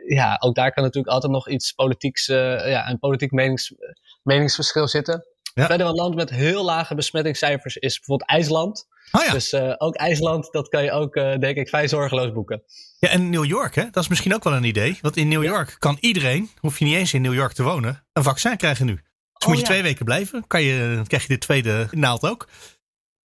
ja, 0.06 0.36
ook 0.40 0.54
daar 0.54 0.72
kan 0.72 0.82
natuurlijk 0.82 1.12
altijd 1.12 1.32
nog 1.32 1.48
iets 1.48 1.72
politieks, 1.72 2.26
ja, 2.26 2.88
een 2.88 2.98
politiek 2.98 3.30
menings, 3.30 3.74
meningsverschil 4.22 4.88
zitten. 4.88 5.26
Ja. 5.54 5.66
Verder 5.66 5.86
een 5.86 5.94
land 5.94 6.14
met 6.14 6.30
heel 6.30 6.64
lage 6.64 6.94
besmettingscijfers 6.94 7.76
is 7.76 7.96
bijvoorbeeld 7.96 8.30
IJsland. 8.30 8.86
Oh 9.12 9.24
ja. 9.24 9.32
Dus 9.32 9.54
ook 9.78 9.94
IJsland, 9.94 10.52
dat 10.52 10.68
kan 10.68 10.84
je 10.84 10.92
ook, 10.92 11.14
denk 11.14 11.56
ik, 11.56 11.68
vrij 11.68 11.88
zorgeloos 11.88 12.32
boeken. 12.32 12.62
Ja, 12.98 13.08
en 13.08 13.30
New 13.30 13.44
York, 13.44 13.74
hè? 13.74 13.84
dat 13.90 14.02
is 14.02 14.08
misschien 14.08 14.34
ook 14.34 14.44
wel 14.44 14.52
een 14.54 14.64
idee. 14.64 14.98
Want 15.00 15.16
in 15.16 15.28
New 15.28 15.44
York 15.44 15.76
kan 15.78 15.96
iedereen, 16.00 16.50
hoef 16.60 16.78
je 16.78 16.84
niet 16.84 16.96
eens 16.96 17.14
in 17.14 17.22
New 17.22 17.34
York 17.34 17.52
te 17.52 17.62
wonen, 17.62 18.06
een 18.12 18.22
vaccin 18.22 18.56
krijgen 18.56 18.86
nu. 18.86 19.00
Dus 19.38 19.46
oh, 19.46 19.54
moet 19.54 19.56
je 19.56 19.66
ja. 19.66 19.68
twee 19.70 19.82
weken 19.82 20.04
blijven, 20.04 20.46
kan 20.46 20.62
je, 20.62 21.02
krijg 21.06 21.22
je 21.22 21.28
de 21.28 21.38
tweede 21.38 21.88
naald 21.90 22.22
ook. 22.22 22.48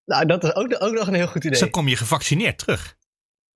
Nou, 0.06 0.26
dat 0.26 0.44
is 0.44 0.56
ook, 0.56 0.76
ook 0.80 0.94
nog 0.94 1.08
een 1.08 1.14
heel 1.14 1.28
goed 1.28 1.36
idee. 1.36 1.52
Dus 1.52 1.60
dan 1.60 1.70
kom 1.70 1.88
je 1.88 1.96
gevaccineerd 1.96 2.58
terug. 2.58 2.96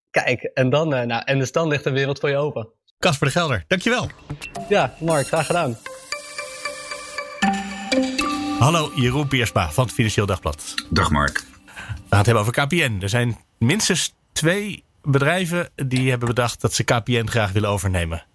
Kijk, 0.09 0.43
en 0.43 0.69
dan, 0.69 0.93
uh, 0.93 1.01
nou, 1.01 1.21
en 1.25 1.39
dus 1.39 1.51
dan 1.51 1.67
ligt 1.67 1.83
de 1.83 1.91
wereld 1.91 2.19
voor 2.19 2.29
je 2.29 2.37
open. 2.37 2.69
Casper 2.99 3.27
de 3.27 3.33
Gelder, 3.33 3.63
dankjewel. 3.67 4.09
Ja, 4.69 4.95
Mark, 4.99 5.27
graag 5.27 5.45
gedaan. 5.45 5.77
Hallo, 8.59 8.91
Jeroen 8.95 9.27
Piersma 9.27 9.71
van 9.71 9.85
het 9.85 9.93
Financieel 9.93 10.25
Dagblad. 10.25 10.73
Dag 10.89 11.11
Mark. 11.11 11.37
We 11.37 11.93
gaan 12.09 12.17
het 12.17 12.25
hebben 12.25 12.43
over 12.43 12.65
KPN. 12.65 12.97
Er 13.01 13.09
zijn 13.09 13.37
minstens 13.57 14.13
twee 14.31 14.83
bedrijven 15.01 15.69
die 15.75 16.09
hebben 16.09 16.27
bedacht 16.27 16.61
dat 16.61 16.73
ze 16.73 16.83
KPN 16.83 17.27
graag 17.27 17.51
willen 17.51 17.69
overnemen. 17.69 18.25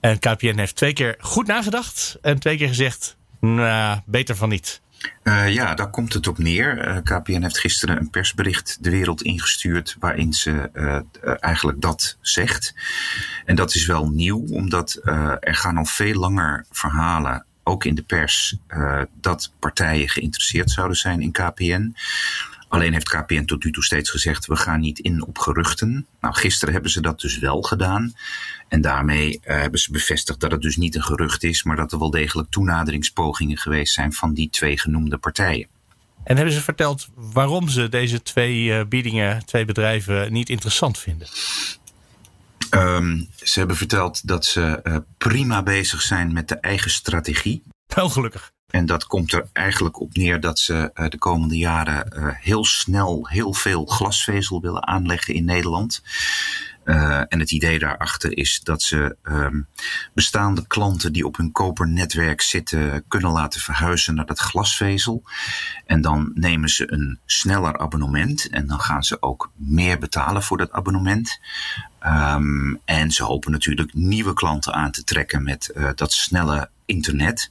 En 0.00 0.18
KPN 0.18 0.58
heeft 0.58 0.76
twee 0.76 0.92
keer 0.92 1.16
goed 1.18 1.46
nagedacht 1.46 2.18
en 2.22 2.38
twee 2.38 2.56
keer 2.56 2.68
gezegd, 2.68 3.16
nou, 3.54 4.00
beter 4.06 4.36
van 4.36 4.48
niet. 4.48 4.80
Uh, 5.22 5.52
ja, 5.52 5.74
daar 5.74 5.90
komt 5.90 6.12
het 6.12 6.26
op 6.26 6.38
neer. 6.38 6.88
Uh, 6.88 6.96
KPN 7.02 7.42
heeft 7.42 7.58
gisteren 7.58 7.96
een 7.96 8.10
persbericht 8.10 8.78
de 8.80 8.90
wereld 8.90 9.22
ingestuurd 9.22 9.96
waarin 9.98 10.32
ze 10.32 10.70
uh, 10.74 11.00
eigenlijk 11.40 11.80
dat 11.80 12.16
zegt. 12.20 12.74
En 13.44 13.56
dat 13.56 13.74
is 13.74 13.86
wel 13.86 14.08
nieuw, 14.08 14.46
omdat 14.50 15.00
er 15.40 15.54
gaan 15.54 15.76
al 15.76 15.84
veel 15.84 16.20
langer 16.20 16.64
verhalen 16.70 17.44
ook 17.62 17.84
in 17.84 17.94
de 17.94 18.02
pers 18.02 18.56
dat 19.20 19.52
partijen 19.58 20.08
geïnteresseerd 20.08 20.70
zouden 20.70 20.96
zijn 20.96 21.20
in 21.20 21.32
KPN. 21.32 21.94
Alleen 22.76 22.92
heeft 22.92 23.08
KPN 23.08 23.44
tot 23.44 23.64
nu 23.64 23.72
toe 23.72 23.84
steeds 23.84 24.10
gezegd: 24.10 24.46
we 24.46 24.56
gaan 24.56 24.80
niet 24.80 24.98
in 24.98 25.26
op 25.26 25.38
geruchten. 25.38 26.06
Nou, 26.20 26.34
gisteren 26.34 26.74
hebben 26.74 26.90
ze 26.90 27.00
dat 27.00 27.20
dus 27.20 27.38
wel 27.38 27.62
gedaan. 27.62 28.14
En 28.68 28.80
daarmee 28.80 29.28
uh, 29.28 29.60
hebben 29.60 29.80
ze 29.80 29.92
bevestigd 29.92 30.40
dat 30.40 30.50
het 30.50 30.62
dus 30.62 30.76
niet 30.76 30.94
een 30.94 31.02
gerucht 31.02 31.42
is, 31.42 31.62
maar 31.62 31.76
dat 31.76 31.92
er 31.92 31.98
wel 31.98 32.10
degelijk 32.10 32.50
toenaderingspogingen 32.50 33.56
geweest 33.56 33.94
zijn 33.94 34.12
van 34.12 34.34
die 34.34 34.50
twee 34.50 34.78
genoemde 34.78 35.18
partijen. 35.18 35.68
En 36.24 36.36
hebben 36.36 36.54
ze 36.54 36.62
verteld 36.62 37.08
waarom 37.14 37.68
ze 37.68 37.88
deze 37.88 38.22
twee 38.22 38.64
uh, 38.64 38.84
biedingen, 38.88 39.46
twee 39.46 39.64
bedrijven, 39.64 40.32
niet 40.32 40.48
interessant 40.48 40.98
vinden? 40.98 41.28
Um, 42.70 43.28
ze 43.36 43.58
hebben 43.58 43.76
verteld 43.76 44.28
dat 44.28 44.44
ze 44.44 44.80
uh, 44.82 44.96
prima 45.18 45.62
bezig 45.62 46.02
zijn 46.02 46.32
met 46.32 46.48
de 46.48 46.56
eigen 46.56 46.90
strategie. 46.90 47.62
Wel 47.86 48.08
gelukkig. 48.08 48.54
En 48.70 48.86
dat 48.86 49.06
komt 49.06 49.32
er 49.32 49.48
eigenlijk 49.52 50.00
op 50.00 50.16
neer 50.16 50.40
dat 50.40 50.58
ze 50.58 50.90
uh, 50.94 51.08
de 51.08 51.18
komende 51.18 51.56
jaren 51.56 52.12
uh, 52.16 52.28
heel 52.32 52.64
snel 52.64 53.26
heel 53.28 53.52
veel 53.52 53.84
glasvezel 53.84 54.60
willen 54.60 54.86
aanleggen 54.86 55.34
in 55.34 55.44
Nederland. 55.44 56.02
Uh, 56.86 57.22
en 57.28 57.38
het 57.38 57.50
idee 57.50 57.78
daarachter 57.78 58.38
is 58.38 58.60
dat 58.62 58.82
ze 58.82 59.16
um, 59.22 59.66
bestaande 60.14 60.66
klanten 60.66 61.12
die 61.12 61.26
op 61.26 61.36
hun 61.36 61.52
kopernetwerk 61.52 62.40
zitten 62.40 63.04
kunnen 63.08 63.30
laten 63.30 63.60
verhuizen 63.60 64.14
naar 64.14 64.26
dat 64.26 64.38
glasvezel. 64.38 65.22
En 65.86 66.00
dan 66.00 66.30
nemen 66.34 66.68
ze 66.68 66.92
een 66.92 67.18
sneller 67.24 67.78
abonnement 67.78 68.48
en 68.48 68.66
dan 68.66 68.80
gaan 68.80 69.04
ze 69.04 69.22
ook 69.22 69.50
meer 69.54 69.98
betalen 69.98 70.42
voor 70.42 70.56
dat 70.56 70.72
abonnement. 70.72 71.40
Um, 72.06 72.80
en 72.84 73.10
ze 73.10 73.24
hopen 73.24 73.50
natuurlijk 73.50 73.94
nieuwe 73.94 74.32
klanten 74.32 74.74
aan 74.74 74.90
te 74.90 75.04
trekken 75.04 75.42
met 75.42 75.70
uh, 75.74 75.88
dat 75.94 76.12
snelle 76.12 76.70
internet. 76.84 77.50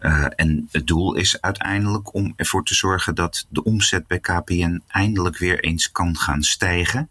Uh, 0.00 0.26
en 0.36 0.68
het 0.70 0.86
doel 0.86 1.14
is 1.14 1.40
uiteindelijk 1.40 2.14
om 2.14 2.32
ervoor 2.36 2.64
te 2.64 2.74
zorgen 2.74 3.14
dat 3.14 3.46
de 3.48 3.62
omzet 3.62 4.06
bij 4.06 4.18
KPN 4.18 4.82
eindelijk 4.88 5.38
weer 5.38 5.60
eens 5.60 5.92
kan 5.92 6.16
gaan 6.16 6.42
stijgen. 6.42 7.10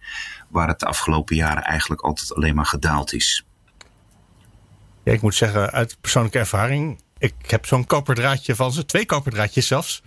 Waar 0.56 0.68
het 0.68 0.80
de 0.80 0.86
afgelopen 0.86 1.36
jaren 1.36 1.64
eigenlijk 1.64 2.02
altijd 2.02 2.34
alleen 2.34 2.56
maar 2.56 2.66
gedaald 2.66 3.14
is. 3.14 3.46
Ja, 5.04 5.12
ik 5.12 5.22
moet 5.22 5.36
zeggen, 5.36 5.72
uit 5.72 5.98
persoonlijke 6.02 6.40
ervaring. 6.40 7.02
Ik 7.18 7.34
heb 7.48 7.66
zo'n 7.66 7.86
koperdraadje 7.86 8.56
van 8.56 8.72
ze, 8.72 8.86
twee 8.86 9.06
koperdraadjes 9.06 9.68
zelfs. 9.68 10.04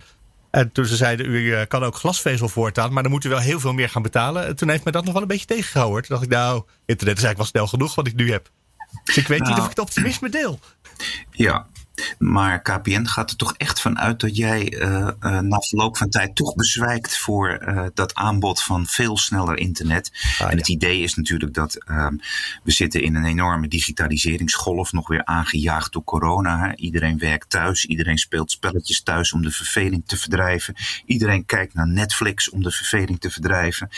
En 0.51 0.71
toen 0.71 0.85
ze 0.85 0.95
zeiden, 0.95 1.25
u 1.25 1.53
eh, 1.53 1.67
kan 1.67 1.83
ook 1.83 1.95
glasvezel 1.95 2.49
voortaan, 2.49 2.93
maar 2.93 3.03
dan 3.03 3.11
moet 3.11 3.23
u 3.23 3.29
wel 3.29 3.39
heel 3.39 3.59
veel 3.59 3.73
meer 3.73 3.89
gaan 3.89 4.01
betalen. 4.01 4.55
Toen 4.55 4.69
heeft 4.69 4.85
me 4.85 4.91
dat 4.91 5.03
nog 5.03 5.13
wel 5.13 5.21
een 5.21 5.27
beetje 5.27 5.45
tegengehouden. 5.45 6.01
Toen 6.01 6.15
dacht 6.15 6.31
ik, 6.31 6.37
nou, 6.37 6.63
internet 6.85 7.17
is 7.17 7.23
eigenlijk 7.23 7.37
wel 7.37 7.45
snel 7.45 7.67
genoeg 7.67 7.95
wat 7.95 8.07
ik 8.07 8.15
nu 8.15 8.31
heb. 8.31 8.49
Dus 9.03 9.17
ik 9.17 9.27
weet 9.27 9.39
nou, 9.39 9.51
niet 9.51 9.59
of 9.59 9.63
ik 9.63 9.69
het 9.69 9.79
optimisme 9.79 10.29
deel. 10.29 10.59
Ja, 11.31 11.67
maar 12.17 12.61
KPN 12.61 13.05
gaat 13.05 13.29
er 13.29 13.35
toch 13.35 13.53
echt 13.57 13.81
van 13.81 13.99
uit 13.99 14.19
dat 14.19 14.35
jij 14.35 14.73
uh, 14.73 15.09
uh, 15.21 15.39
na 15.39 15.59
verloop 15.59 15.97
van 15.97 16.09
tijd 16.09 16.35
toch 16.35 16.55
bezwijkt 16.55 17.17
voor 17.17 17.59
uh, 17.67 17.85
dat 17.93 18.13
aanbod 18.13 18.63
van 18.63 18.85
veel 18.85 19.17
sneller 19.17 19.57
internet. 19.57 20.11
Ah, 20.39 20.51
en 20.51 20.57
het 20.57 20.67
idee 20.67 21.01
is 21.01 21.15
natuurlijk 21.15 21.53
dat 21.53 21.75
ehm, 21.75 22.15
we 22.63 22.71
zitten 22.71 23.01
in 23.01 23.15
een 23.15 23.25
enorme 23.25 23.67
digitaliseringsgolf, 23.67 24.91
nog 24.91 25.07
weer 25.07 25.25
aangejaagd 25.25 25.91
door 25.91 26.03
corona. 26.03 26.75
Iedereen 26.75 27.17
werkt 27.17 27.49
thuis, 27.49 27.85
iedereen 27.85 28.17
speelt 28.17 28.51
spelletjes 28.51 29.01
thuis 29.01 29.33
om 29.33 29.41
de 29.41 29.51
verveling 29.51 30.03
te 30.05 30.17
verdrijven. 30.17 30.75
Iedereen 31.05 31.45
kijkt 31.45 31.73
naar 31.73 31.87
Netflix 31.87 32.49
om 32.49 32.63
de 32.63 32.71
verveling 32.71 33.19
te 33.19 33.31
verdrijven. 33.31 33.89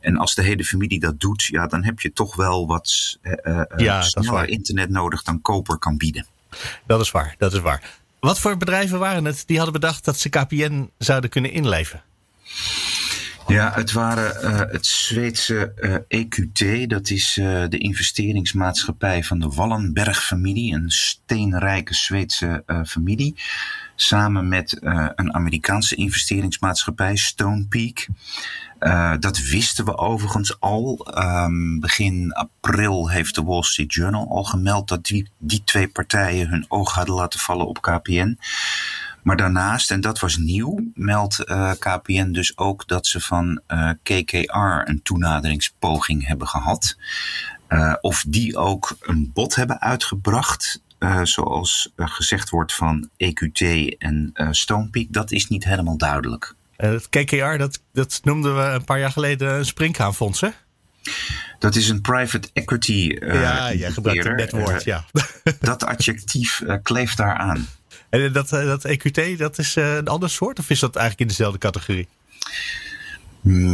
En 0.00 0.16
als 0.16 0.34
de 0.34 0.42
hele 0.42 0.64
familie 0.64 1.00
dat 1.00 1.20
doet, 1.20 1.42
ja, 1.42 1.66
dan 1.66 1.84
heb 1.84 2.00
je 2.00 2.12
toch 2.12 2.36
wel 2.36 2.66
wat 2.66 3.18
ja, 3.76 4.02
sneller 4.02 4.48
internet 4.48 4.90
nodig 4.90 5.22
dan 5.22 5.40
koper 5.40 5.78
kan 5.78 5.96
bieden. 5.96 6.26
Dat 6.86 7.00
is 7.00 7.10
waar, 7.10 7.34
dat 7.38 7.52
is 7.52 7.60
waar. 7.60 7.98
Wat 8.20 8.38
voor 8.38 8.56
bedrijven 8.56 8.98
waren 8.98 9.24
het 9.24 9.42
die 9.46 9.56
hadden 9.56 9.80
bedacht 9.80 10.04
dat 10.04 10.18
ze 10.18 10.28
KPN 10.28 10.90
zouden 10.98 11.30
kunnen 11.30 11.52
inleven? 11.52 12.02
Ja, 13.46 13.72
het 13.74 13.92
waren 13.92 14.44
uh, 14.44 14.58
het 14.58 14.86
Zweedse 14.86 15.72
EQT, 16.08 16.88
dat 16.88 17.10
is 17.10 17.36
uh, 17.36 17.64
de 17.68 17.78
investeringsmaatschappij 17.78 19.24
van 19.24 19.38
de 19.38 19.48
Wallenberg-familie, 19.48 20.74
een 20.74 20.90
steenrijke 20.90 21.94
Zweedse 21.94 22.64
familie, 22.86 23.36
samen 23.96 24.48
met 24.48 24.78
een 25.14 25.34
Amerikaanse 25.34 25.94
investeringsmaatschappij, 25.94 27.16
Stonepeak. 27.16 28.06
Uh, 28.80 29.14
dat 29.18 29.38
wisten 29.38 29.84
we 29.84 29.96
overigens 29.96 30.60
al. 30.60 31.06
Um, 31.18 31.80
begin 31.80 32.32
april 32.32 32.49
heeft 33.08 33.34
de 33.34 33.42
Wall 33.42 33.62
Street 33.62 33.94
Journal 33.94 34.28
al 34.28 34.44
gemeld 34.44 34.88
dat 34.88 35.04
die, 35.04 35.30
die 35.38 35.64
twee 35.64 35.88
partijen 35.88 36.48
hun 36.48 36.64
oog 36.68 36.92
hadden 36.92 37.14
laten 37.14 37.40
vallen 37.40 37.66
op 37.66 37.80
KPN. 37.80 38.38
Maar 39.22 39.36
daarnaast, 39.36 39.90
en 39.90 40.00
dat 40.00 40.18
was 40.18 40.36
nieuw, 40.36 40.90
meldt 40.94 41.42
uh, 41.50 41.72
KPN 41.78 42.30
dus 42.30 42.58
ook 42.58 42.88
dat 42.88 43.06
ze 43.06 43.20
van 43.20 43.60
uh, 43.68 43.90
KKR 44.02 44.88
een 44.88 45.00
toenaderingspoging 45.02 46.26
hebben 46.26 46.48
gehad. 46.48 46.96
Uh, 47.68 47.94
of 48.00 48.24
die 48.28 48.56
ook 48.56 48.96
een 49.00 49.30
bod 49.34 49.54
hebben 49.54 49.80
uitgebracht. 49.80 50.82
Zoals 51.22 51.92
gezegd 51.96 52.50
wordt 52.50 52.74
van 52.74 53.08
EQT 53.16 53.60
en 53.98 54.32
Stonepeak, 54.50 55.06
dat 55.10 55.30
is 55.30 55.48
niet 55.48 55.64
helemaal 55.64 55.96
duidelijk. 55.96 56.54
Het 56.76 57.08
KKR, 57.08 57.56
dat, 57.56 57.82
dat 57.92 58.20
noemden 58.22 58.56
we 58.56 58.62
een 58.62 58.84
paar 58.84 58.98
jaar 58.98 59.10
geleden 59.10 59.54
een 59.54 59.66
springhaanfonds, 59.66 60.40
hè? 60.40 60.48
Dat 61.58 61.74
is 61.74 61.88
een 61.88 62.00
private 62.00 62.48
equity. 62.52 63.16
Uh, 63.18 63.42
ja, 63.42 63.72
jij 63.72 63.90
gebruikt 63.90 64.24
het 64.24 64.36
net 64.36 64.50
woord, 64.50 64.84
ja. 64.84 65.04
dat 65.60 65.84
adjectief 65.84 66.60
uh, 66.60 66.74
kleeft 66.82 67.16
daar 67.16 67.36
aan. 67.36 67.68
En 68.08 68.32
dat, 68.32 68.48
dat 68.48 68.86
EQT, 68.86 69.38
dat 69.38 69.58
is 69.58 69.76
een 69.76 70.08
ander 70.08 70.30
soort? 70.30 70.58
Of 70.58 70.70
is 70.70 70.80
dat 70.80 70.96
eigenlijk 70.96 71.30
in 71.30 71.36
dezelfde 71.36 71.58
categorie? 71.58 72.08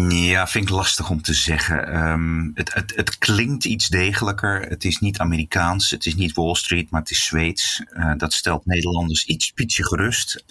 Ja, 0.08 0.46
vind 0.46 0.64
ik 0.64 0.70
lastig 0.74 1.10
om 1.10 1.22
te 1.22 1.34
zeggen. 1.34 2.02
Um, 2.02 2.50
het, 2.54 2.74
het, 2.74 2.92
het 2.96 3.18
klinkt 3.18 3.64
iets 3.64 3.88
degelijker. 3.88 4.60
Het 4.60 4.84
is 4.84 4.98
niet 4.98 5.18
Amerikaans, 5.18 5.90
het 5.90 6.06
is 6.06 6.14
niet 6.14 6.34
Wall 6.34 6.54
Street, 6.54 6.90
maar 6.90 7.00
het 7.00 7.10
is 7.10 7.24
Zweeds. 7.24 7.82
dat 8.16 8.32
stelt 8.32 8.66
Nederlanders 8.66 9.24
iets 9.24 9.50
pietje 9.50 9.84
gerust. 9.84 10.44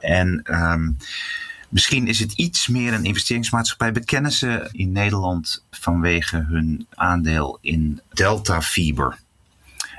En 0.00 0.42
um, 0.50 0.96
Misschien 1.72 2.06
is 2.06 2.18
het 2.18 2.32
iets 2.32 2.68
meer 2.68 2.92
een 2.92 3.04
investeringsmaatschappij. 3.04 3.92
Bekennen 3.92 4.32
ze 4.32 4.68
in 4.72 4.92
Nederland 4.92 5.64
vanwege 5.70 6.46
hun 6.48 6.86
aandeel 6.94 7.58
in 7.60 8.00
Delta 8.12 8.62
Fiber. 8.62 9.18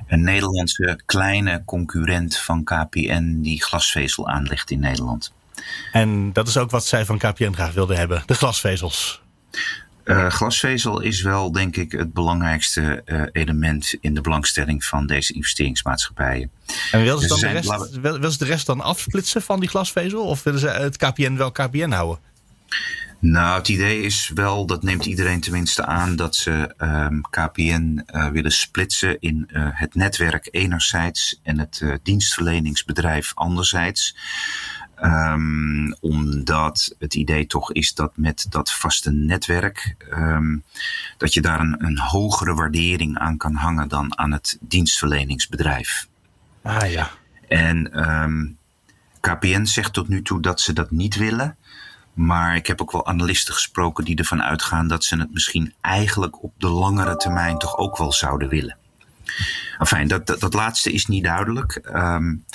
Een 0.07 0.23
Nederlandse 0.23 0.99
kleine 1.05 1.63
concurrent 1.65 2.37
van 2.37 2.63
KPN 2.63 3.39
die 3.41 3.63
glasvezel 3.63 4.29
aanlegt 4.29 4.71
in 4.71 4.79
Nederland. 4.79 5.33
En 5.91 6.33
dat 6.33 6.47
is 6.47 6.57
ook 6.57 6.71
wat 6.71 6.85
zij 6.85 7.05
van 7.05 7.17
KPN 7.17 7.53
graag 7.53 7.73
wilden 7.73 7.97
hebben, 7.97 8.23
de 8.25 8.33
glasvezels. 8.33 9.21
Uh, 10.05 10.29
glasvezel 10.29 10.99
is 10.99 11.21
wel, 11.21 11.51
denk 11.51 11.75
ik, 11.75 11.91
het 11.91 12.13
belangrijkste 12.13 13.01
uh, 13.05 13.21
element 13.31 13.95
in 14.01 14.13
de 14.13 14.21
belangstelling 14.21 14.83
van 14.85 15.07
deze 15.07 15.33
investeringsmaatschappijen. 15.33 16.51
En 16.91 17.01
willen 17.01 17.21
ze, 17.21 17.27
dus 17.27 17.39
dan 17.39 17.49
de 17.49 17.59
rest, 17.59 17.99
willen 17.99 18.31
ze 18.31 18.37
de 18.37 18.45
rest 18.45 18.65
dan 18.65 18.81
afsplitsen 18.81 19.41
van 19.41 19.59
die 19.59 19.69
glasvezel? 19.69 20.25
Of 20.25 20.43
willen 20.43 20.59
ze 20.59 20.67
het 20.67 20.97
KPN 20.97 21.35
wel 21.35 21.51
KPN 21.51 21.91
houden? 21.91 22.19
Nou, 23.19 23.57
het 23.57 23.67
idee 23.67 24.01
is 24.01 24.31
wel, 24.33 24.65
dat 24.65 24.83
neemt 24.83 25.05
iedereen 25.05 25.39
tenminste 25.39 25.85
aan, 25.85 26.15
dat 26.15 26.35
ze 26.35 26.73
um, 26.77 27.21
KPN 27.29 28.05
uh, 28.13 28.27
willen 28.27 28.51
splitsen 28.51 29.19
in 29.19 29.49
uh, 29.53 29.67
het 29.71 29.95
netwerk 29.95 30.47
enerzijds 30.51 31.39
en 31.43 31.59
het 31.59 31.79
uh, 31.83 31.93
dienstverleningsbedrijf 32.03 33.31
anderzijds. 33.35 34.15
Um, 35.05 35.95
omdat 35.99 36.95
het 36.99 37.13
idee 37.13 37.45
toch 37.45 37.71
is 37.71 37.93
dat 37.93 38.11
met 38.17 38.45
dat 38.49 38.71
vaste 38.71 39.11
netwerk, 39.11 39.95
um, 40.11 40.63
dat 41.17 41.33
je 41.33 41.41
daar 41.41 41.59
een, 41.59 41.85
een 41.85 41.99
hogere 41.99 42.53
waardering 42.53 43.17
aan 43.17 43.37
kan 43.37 43.55
hangen 43.55 43.87
dan 43.87 44.17
aan 44.17 44.31
het 44.31 44.57
dienstverleningsbedrijf. 44.61 46.07
Ah 46.61 46.91
ja. 46.91 47.11
En 47.47 48.09
um, 48.09 48.57
KPN 49.19 49.65
zegt 49.65 49.93
tot 49.93 50.07
nu 50.07 50.21
toe 50.21 50.41
dat 50.41 50.61
ze 50.61 50.73
dat 50.73 50.91
niet 50.91 51.15
willen. 51.15 51.57
Maar 52.13 52.55
ik 52.55 52.67
heb 52.67 52.81
ook 52.81 52.91
wel 52.91 53.07
analisten 53.07 53.53
gesproken 53.53 54.05
die 54.05 54.15
ervan 54.15 54.43
uitgaan 54.43 54.87
dat 54.87 55.03
ze 55.03 55.17
het 55.17 55.33
misschien 55.33 55.73
eigenlijk 55.81 56.43
op 56.43 56.53
de 56.57 56.69
langere 56.69 57.15
termijn 57.15 57.57
toch 57.57 57.77
ook 57.77 57.97
wel 57.97 58.11
zouden 58.11 58.49
willen. 58.49 58.77
Enfin, 59.77 60.07
dat, 60.07 60.27
dat, 60.27 60.39
dat 60.39 60.53
laatste 60.53 60.91
is 60.91 61.05
niet 61.05 61.23
duidelijk. 61.23 61.81
Um, 61.95 62.45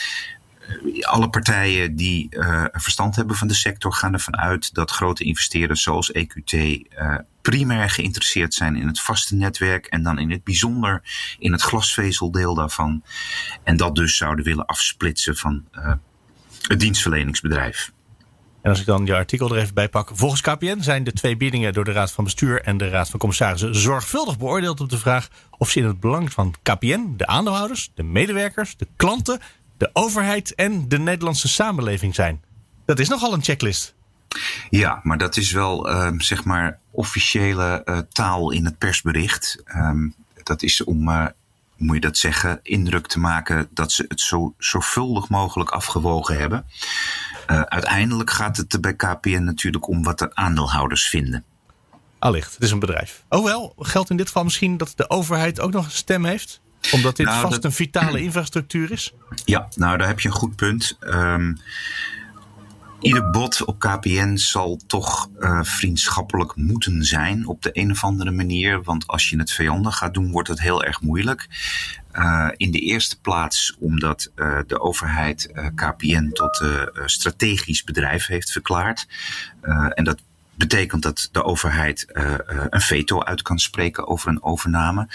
alle 1.01 1.31
partijen 1.31 1.97
die 1.97 2.27
uh, 2.31 2.65
verstand 2.73 3.17
hebben 3.17 3.37
van 3.37 3.49
de 3.49 3.55
sector 3.55 3.93
gaan 3.93 4.13
ervan 4.13 4.37
uit 4.37 4.75
dat 4.75 4.91
grote 4.91 5.25
investeerders 5.25 5.83
zoals 5.83 6.13
EQT 6.13 6.53
uh, 6.53 7.15
primair 7.43 7.91
geïnteresseerd 7.91 8.55
zijn 8.55 8.77
in 8.77 8.87
het 8.87 9.01
vaste 9.01 9.35
netwerk 9.35 9.87
en 9.87 10.03
dan 10.03 10.19
in 10.19 10.31
het 10.31 10.45
bijzonder 10.45 11.03
in 11.39 11.53
het 11.53 11.63
glasvezeldeel 11.63 12.55
daarvan. 12.55 13.03
En 13.65 13.77
dat 13.77 13.95
dus 13.95 14.17
zouden 14.17 14.45
willen 14.45 14.67
afsplitsen 14.67 15.37
van 15.37 15.65
uh, 15.73 15.93
het 16.63 16.81
dienstverleningsbedrijf. 16.81 17.93
En 18.63 18.71
als 18.71 18.81
ik 18.81 18.87
dan 18.87 19.07
je 19.07 19.15
artikel 19.15 19.55
er 19.55 19.63
even 19.63 19.75
bij 19.75 19.89
pak. 19.89 20.11
Volgens 20.15 20.41
KPN 20.41 20.81
zijn 20.81 21.05
de 21.05 21.13
twee 21.13 21.37
biedingen 21.37 21.73
door 21.73 21.85
de 21.85 21.93
Raad 21.93 22.13
van 22.13 22.25
Bestuur 22.25 22.63
en 22.63 22.77
de 22.77 22.89
Raad 22.89 23.09
van 23.11 23.19
Commissarissen 23.19 23.75
zorgvuldig 23.75 24.39
beoordeeld 24.39 24.81
op 24.81 24.89
de 24.89 24.99
vraag 24.99 25.29
of 25.59 25.71
ze 25.71 25.79
in 25.79 25.87
het 25.87 26.01
belang 26.01 26.33
van 26.33 26.55
KPN, 26.63 27.15
de 27.17 27.27
aandeelhouders, 27.27 27.91
de 27.95 28.03
medewerkers, 28.03 28.77
de 28.77 28.87
klanten, 28.97 29.41
de 29.79 29.91
overheid 29.93 30.55
en 30.55 30.89
de 30.89 30.99
Nederlandse 30.99 31.49
samenleving 31.49 32.15
zijn. 32.15 32.43
Dat 32.85 32.99
is 32.99 33.09
nogal 33.09 33.33
een 33.33 33.43
checklist. 33.43 33.95
Ja, 34.71 35.01
maar 35.03 35.19
dat 35.19 35.37
is 35.37 35.53
wel 35.53 35.91
uh, 35.91 36.11
zeg 36.17 36.45
maar 36.45 36.79
officiële 36.91 37.83
uh, 37.85 37.99
taal 37.99 38.51
in 38.51 38.65
het 38.65 38.79
persbericht. 38.79 39.63
Um, 39.75 40.15
dat 40.43 40.63
is 40.63 40.85
om, 40.85 41.09
uh, 41.09 41.27
moet 41.77 41.95
je 41.95 42.01
dat 42.01 42.17
zeggen, 42.17 42.61
indruk 42.63 43.07
te 43.07 43.19
maken 43.19 43.69
dat 43.71 43.93
ze 43.93 44.05
het 44.09 44.21
zo 44.21 44.55
zorgvuldig 44.59 45.29
mogelijk 45.29 45.71
afgewogen 45.71 46.39
hebben. 46.39 46.67
Uh, 47.51 47.61
uiteindelijk 47.61 48.31
gaat 48.31 48.57
het 48.57 48.73
er 48.73 48.81
bij 48.81 48.95
KPN 48.95 49.43
natuurlijk 49.43 49.89
om 49.89 50.03
wat 50.03 50.19
de 50.19 50.35
aandeelhouders 50.35 51.09
vinden. 51.09 51.45
Allicht, 52.19 52.55
het 52.55 52.63
is 52.63 52.71
een 52.71 52.79
bedrijf. 52.79 53.25
Oh 53.29 53.45
wel, 53.45 53.75
geldt 53.79 54.11
in 54.11 54.17
dit 54.17 54.27
geval 54.27 54.45
misschien 54.45 54.77
dat 54.77 54.93
de 54.97 55.11
overheid 55.11 55.61
ook 55.61 55.73
nog 55.73 55.85
een 55.85 55.91
stem 55.91 56.25
heeft? 56.25 56.61
Omdat 56.93 57.17
dit 57.17 57.27
nou, 57.27 57.41
vast 57.41 57.55
dat... 57.55 57.65
een 57.65 57.73
vitale 57.73 58.21
infrastructuur 58.21 58.93
is? 58.93 59.13
Ja, 59.45 59.69
nou 59.75 59.99
daar 59.99 60.07
heb 60.07 60.21
je 60.21 60.29
een 60.29 60.35
goed 60.35 60.57
punt. 60.57 60.99
Um, 61.01 61.59
ieder 63.01 63.31
bod 63.31 63.65
op 63.65 63.79
KPN 63.79 64.37
zal 64.37 64.81
toch 64.87 65.29
uh, 65.39 65.63
vriendschappelijk 65.63 66.57
moeten 66.57 67.05
zijn 67.05 67.47
op 67.47 67.63
de 67.63 67.71
een 67.73 67.91
of 67.91 68.05
andere 68.05 68.31
manier. 68.31 68.83
Want 68.83 69.07
als 69.07 69.29
je 69.29 69.39
het 69.39 69.53
vijandig 69.53 69.97
gaat 69.97 70.15
doen, 70.15 70.31
wordt 70.31 70.49
het 70.49 70.61
heel 70.61 70.85
erg 70.85 71.01
moeilijk. 71.01 71.49
Uh, 72.13 72.49
in 72.57 72.71
de 72.71 72.79
eerste 72.79 73.21
plaats 73.21 73.77
omdat 73.79 74.31
uh, 74.37 74.59
de 74.67 74.81
overheid 74.81 75.53
KPN 75.75 76.31
tot 76.33 76.65
strategisch 77.05 77.85
bedrijf 77.85 78.27
heeft 78.27 78.53
verklaard. 78.53 79.07
en 79.95 80.05
dat 80.05 80.23
betekent 80.59 81.03
dat 81.03 81.29
de 81.33 81.45
overheid 81.45 82.07
uh, 82.13 82.35
een 82.71 82.81
veto 82.81 83.23
uit 83.23 83.43
kan 83.43 83.59
spreken 83.59 84.07
over 84.07 84.29
een 84.29 84.43
overname. 84.43 85.09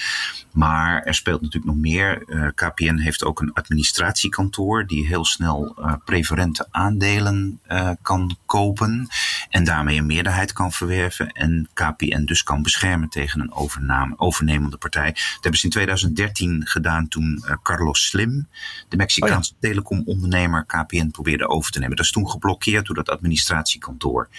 Maar 0.52 1.04
er 1.04 1.13
speelt 1.13 1.41
natuurlijk 1.41 1.74
nog 1.74 1.82
meer. 1.82 2.24
Uh, 2.28 2.48
KPN 2.56 2.98
heeft 2.98 3.24
ook 3.24 3.41
een 3.41 3.54
administratiekantoor 3.54 4.88
die 4.88 5.08
heel 5.08 5.26
snel 5.26 5.76
uh, 5.80 5.94
preferente 6.06 6.68
aandelen 6.72 7.62
kan 8.02 8.38
kopen 8.46 9.08
en 9.50 9.63
daarmee 9.63 9.98
een 9.98 10.06
meerderheid 10.06 10.54
kan 10.54 10.72
verwerven 10.72 11.32
en 11.32 11.70
KPN 11.74 12.24
dus 12.24 12.44
kan 12.44 12.62
beschermen 12.62 13.10
tegen 13.10 13.41
een 13.41 13.54
overname, 13.54 14.13
overnemende 14.18 14.78
partij. 14.78 15.12
Dat 15.12 15.38
hebben 15.41 15.60
ze 15.60 15.65
in 15.65 15.72
2013 15.72 16.62
gedaan 16.65 17.08
toen 17.08 17.44
Carlos 17.63 18.08
Slim, 18.08 18.48
de 18.89 18.98
Mexicaanse 18.98 19.52
oh 19.52 19.58
ja. 19.60 19.68
telecomondernemer, 19.70 20.65
KPN 20.65 21.12
probeerde 21.12 21.48
over 21.48 21.72
te 21.72 21.80
nemen. 21.80 21.96
Dat 21.96 22.06
is 22.06 22.12
toen 22.12 22.30
geblokkeerd 22.30 22.86
door 22.86 22.96
dat 22.96 23.10
administratiekantoor. 23.10 24.30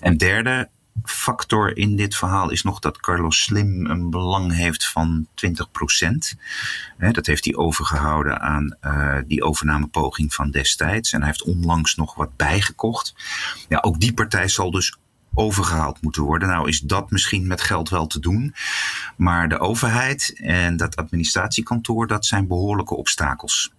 En 0.00 0.16
derde 0.16 0.37
derde 0.42 0.68
factor 1.04 1.76
in 1.76 1.96
dit 1.96 2.16
verhaal 2.16 2.50
is 2.50 2.62
nog 2.62 2.78
dat 2.78 3.00
Carlos 3.00 3.42
Slim 3.42 3.86
een 3.86 4.10
belang 4.10 4.54
heeft 4.54 4.88
van 4.88 5.26
20%. 5.34 6.38
dat 7.12 7.26
heeft 7.26 7.44
hij 7.44 7.56
overgehouden 7.56 8.40
aan 8.40 8.76
uh, 8.82 9.18
die 9.26 9.42
overnamepoging 9.42 10.34
van 10.34 10.50
destijds. 10.50 11.12
En 11.12 11.18
hij 11.18 11.28
heeft 11.28 11.42
onlangs 11.42 11.94
nog 11.94 12.14
wat 12.14 12.36
bijgekocht. 12.36 13.14
Ja, 13.68 13.78
ook 13.80 14.00
die 14.00 14.14
partij 14.14 14.48
zal 14.48 14.70
dus 14.70 14.96
overgehaald 15.34 16.02
moeten 16.02 16.22
worden. 16.22 16.48
Nou 16.48 16.68
is 16.68 16.80
dat 16.80 17.10
misschien 17.10 17.46
met 17.46 17.60
geld 17.60 17.88
wel 17.88 18.06
te 18.06 18.20
doen. 18.20 18.54
Maar 19.16 19.48
de 19.48 19.58
overheid 19.58 20.34
en 20.40 20.76
dat 20.76 20.96
administratiekantoor, 20.96 22.06
dat 22.06 22.26
zijn 22.26 22.46
behoorlijke 22.46 22.96
obstakels. 22.96 23.72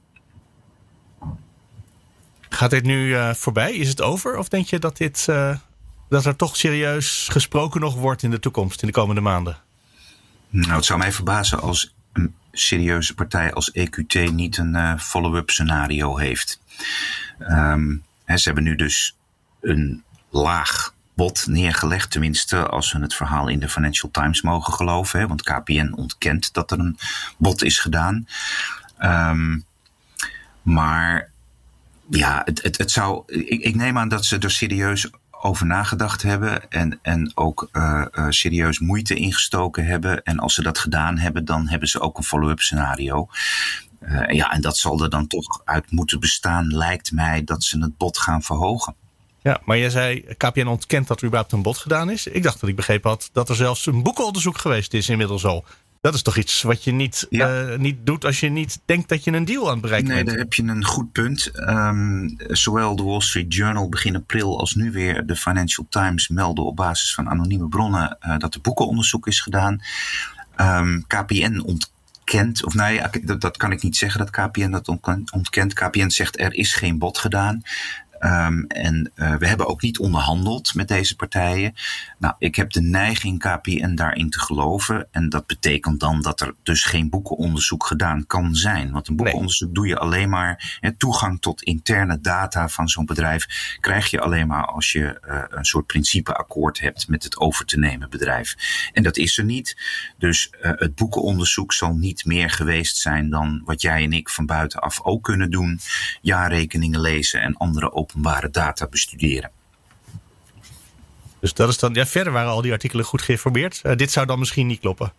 Gaat 2.50 2.70
dit 2.70 2.84
nu 2.84 3.08
uh, 3.08 3.34
voorbij? 3.34 3.74
Is 3.76 3.90
het 3.90 4.02
over? 4.02 4.38
Of 4.38 4.48
denk 4.48 4.66
je 4.66 4.80
dat 4.80 4.98
dit 4.98 5.28
uh, 5.30 5.56
dat 6.10 6.26
er 6.26 6.36
toch 6.36 6.58
serieus 6.58 7.28
gesproken 7.32 7.82
nog 7.82 7.96
wordt 7.96 8.24
in 8.24 8.30
de 8.30 8.40
toekomst, 8.40 8.82
in 8.82 8.88
de 8.88 8.94
komende 8.94 9.22
maanden? 9.22 9.58
Nou, 10.50 10.74
het 10.74 10.86
zou 10.86 11.00
mij 11.00 11.12
verbazen 11.12 11.62
als 11.62 11.94
een 12.14 12.36
serieuze 12.52 13.14
partij 13.14 13.54
als 13.54 13.72
EQT 13.72 14.32
niet 14.32 14.58
een 14.58 14.76
uh, 14.76 14.98
follow-up 14.98 15.50
scenario 15.50 16.18
heeft. 16.18 16.60
Hè, 18.26 18.38
ze 18.38 18.44
hebben 18.44 18.64
nu 18.64 18.76
dus 18.76 19.16
een 19.62 20.04
laag 20.30 20.94
bod 21.14 21.48
neergelegd, 21.48 22.12
tenminste 22.12 22.68
als 22.68 22.92
we 22.92 23.00
het 23.00 23.14
verhaal 23.14 23.48
in 23.48 23.60
de 23.60 23.70
Financial 23.70 24.12
Times 24.12 24.42
mogen 24.42 24.74
geloven. 24.74 25.28
Want 25.28 25.44
KPN 25.44 25.94
ontkent 25.96 26.54
dat 26.54 26.72
er 26.72 26.80
een 26.80 26.98
bod 27.38 27.64
is 27.64 27.80
gedaan. 27.80 28.28
Um, 29.00 29.66
maar 30.62 31.32
ja, 32.10 32.42
het, 32.46 32.62
het, 32.62 32.78
het 32.78 32.92
zou. 32.92 33.24
Ik, 33.26 33.62
ik, 33.62 33.76
neem 33.76 33.98
aan 33.98 34.10
dat 34.10 34.26
ze 34.26 34.38
er 34.38 34.52
serieus 34.52 35.10
over 35.42 35.66
nagedacht 35.66 36.22
hebben 36.22 36.72
en, 36.72 37.00
en 37.02 37.32
ook 37.36 37.70
uh, 37.74 38.06
serieus 38.30 38.80
moeite 38.80 39.16
ingestoken 39.16 39.86
hebben. 39.86 40.24
En 40.24 40.40
als 40.40 40.54
ze 40.54 40.62
dat 40.62 40.78
gedaan 40.78 41.18
hebben, 41.18 41.46
dan 41.46 41.68
hebben 41.68 41.90
ze 41.90 42.00
ook 42.00 42.18
een 42.18 42.24
follow-up 42.24 42.60
scenario. 42.60 43.28
Uh, 44.02 44.30
ja, 44.30 44.52
en 44.52 44.62
dat 44.62 44.78
zal 44.78 45.04
er 45.04 45.10
dan 45.10 45.28
toch 45.28 45.62
uit 45.66 45.92
moeten 45.92 46.20
bestaan, 46.20 46.68
lijkt 46.68 47.12
mij, 47.12 47.44
dat 47.44 47.64
ze 47.64 47.80
het 47.80 47.98
bod 47.98 48.18
gaan 48.18 48.42
verhogen. 48.42 48.96
Ja, 49.42 49.62
maar 49.66 49.78
jij 49.78 49.90
zei, 49.90 50.26
KPN 50.38 50.66
ontkent 50.66 51.08
dat 51.08 51.20
er 51.20 51.26
überhaupt 51.26 51.54
een 51.54 51.62
bod 51.62 51.78
gedaan 51.78 52.10
is. 52.10 52.28
Ik 52.28 52.44
dacht 52.44 52.60
dat 52.60 52.70
ik 52.70 52.76
begrepen 52.76 53.10
had 53.10 53.30
dat 53.34 53.50
er 53.50 53.56
zelfs 53.56 53.86
een 53.86 54.04
boekenonderzoek 54.04 54.58
geweest 54.58 54.94
is 54.94 55.10
inmiddels 55.10 55.46
al. 55.46 55.66
Dat 56.02 56.14
is 56.14 56.22
toch 56.22 56.38
iets 56.38 56.62
wat 56.62 56.84
je 56.84 56.92
niet, 56.92 57.28
ja. 57.30 57.64
uh, 57.64 57.78
niet 57.78 58.06
doet 58.06 58.26
als 58.26 58.40
je 58.40 58.50
niet 58.50 58.80
denkt 58.86 59.10
dat 59.10 59.24
je 59.24 59.32
een 59.32 59.46
deal 59.46 59.66
aan 59.66 59.72
het 59.72 59.82
bereiken 59.82 60.08
nee, 60.08 60.24
bent? 60.24 60.28
Nee, 60.28 60.36
daar 60.36 60.46
heb 60.46 60.54
je 60.54 60.74
een 60.74 60.86
goed 60.86 61.12
punt. 61.12 61.52
Um, 61.70 62.36
zowel 62.38 62.96
de 62.96 63.04
Wall 63.04 63.22
Street 63.22 63.54
Journal 63.54 63.90
begin 63.90 64.16
april 64.16 64.60
als 64.60 64.76
nu 64.76 64.92
weer 64.92 65.26
de 65.26 65.36
Financial 65.36 65.86
Times 65.90 66.28
melden 66.28 66.66
op 66.66 66.76
basis 66.76 67.14
van 67.14 67.30
anonieme 67.30 67.68
bronnen 67.68 68.18
uh, 68.22 68.38
dat 68.38 68.56
er 68.56 68.62
boekenonderzoek 68.62 69.28
is 69.28 69.42
gedaan. 69.42 69.82
Um, 70.58 71.04
KPN 71.08 71.60
ontkent, 71.66 72.66
of 72.66 72.74
ja, 72.74 73.10
dat, 73.24 73.42
dat, 73.42 73.58
kan 73.58 73.72
ik 73.72 73.82
niet 73.82 73.98
zeggen 73.98 74.20
dat 74.20 74.30
KPN 74.30 74.70
dat 74.70 74.88
ontkent. 75.32 75.74
KPN 75.74 76.10
zegt 76.10 76.40
er 76.40 76.54
is 76.54 76.74
geen 76.74 76.98
bod 76.98 77.18
gedaan. 77.18 77.62
Um, 78.20 78.66
en 78.68 79.12
uh, 79.16 79.36
we 79.36 79.48
hebben 79.48 79.68
ook 79.68 79.82
niet 79.82 80.00
onderhandeld 80.00 80.74
met 80.74 80.88
deze 80.88 81.16
partijen. 81.16 81.74
Nou, 82.18 82.34
ik 82.40 82.56
heb 82.56 82.72
de 82.72 82.82
neiging 82.82 83.40
KPN 83.40 83.96
daarin 83.96 84.30
te 84.30 84.40
geloven. 84.40 85.08
En 85.12 85.30
dat 85.30 85.46
betekent 85.46 86.00
dan 86.00 86.22
dat 86.22 86.42
er 86.42 86.56
dus 86.64 86.84
geen 86.84 87.10
boekenonderzoek 87.10 87.86
gedaan 87.86 88.26
kan 88.28 88.56
zijn. 88.56 88.92
Want 88.92 89.08
een 89.08 89.16
boekenonderzoek 89.16 89.68
nee. 89.68 89.76
doe 89.76 89.88
je 89.88 89.98
alleen 89.98 90.30
maar. 90.30 90.78
Hè, 90.80 90.92
toegang 90.92 91.42
tot 91.42 91.62
interne 91.62 92.22
data 92.22 92.70
van 92.70 92.88
zo'n 92.88 93.06
bedrijf 93.06 93.78
krijg 93.80 94.10
je 94.10 94.20
alleen 94.20 94.48
maar 94.48 94.66
als 94.66 94.92
je 94.92 95.22
uh, 95.28 95.44
een 95.50 95.66
soort 95.66 95.86
principeakkoord 95.86 96.80
hebt 96.80 97.08
met 97.08 97.24
het 97.24 97.38
over 97.40 97.66
te 97.66 97.80
nemen 97.80 98.10
bedrijf. 98.10 98.56
En 98.94 99.04
dat 99.04 99.18
is 99.18 99.38
er 99.38 99.44
niet. 99.44 99.78
Dus 100.18 100.50
uh, 100.62 100.72
het 100.76 100.96
boekenonderzoek 100.96 101.74
zal 101.74 101.94
niet 101.94 102.26
meer 102.26 102.50
geweest 102.50 102.98
zijn 102.98 103.30
dan 103.30 103.62
wat 103.66 103.82
jij 103.82 104.04
en 104.04 104.14
ik 104.14 104.30
van 104.30 104.46
buitenaf 104.46 105.02
ook 105.04 105.24
kunnen 105.24 105.52
doen. 105.52 105.80
Jaarrekeningen 106.22 107.02
lezen 107.02 107.42
en 107.42 107.58
andere 107.58 107.92
openbare 108.10 108.50
data 108.50 108.88
bestuderen. 108.88 109.52
Dus 111.40 111.54
dat 111.54 111.70
is 111.70 111.78
dan, 111.78 111.94
ja, 111.94 112.06
verder 112.06 112.34
waren 112.34 112.52
al 112.52 112.62
die 112.62 112.72
artikelen 112.72 113.06
goed 113.06 113.22
geïnformeerd. 113.22 113.82
Uh, 113.84 113.96
dit 113.96 114.12
zou 114.12 114.26
dan 114.26 114.40
misschien 114.40 114.68
niet 114.68 114.80
kloppen. 114.80 115.14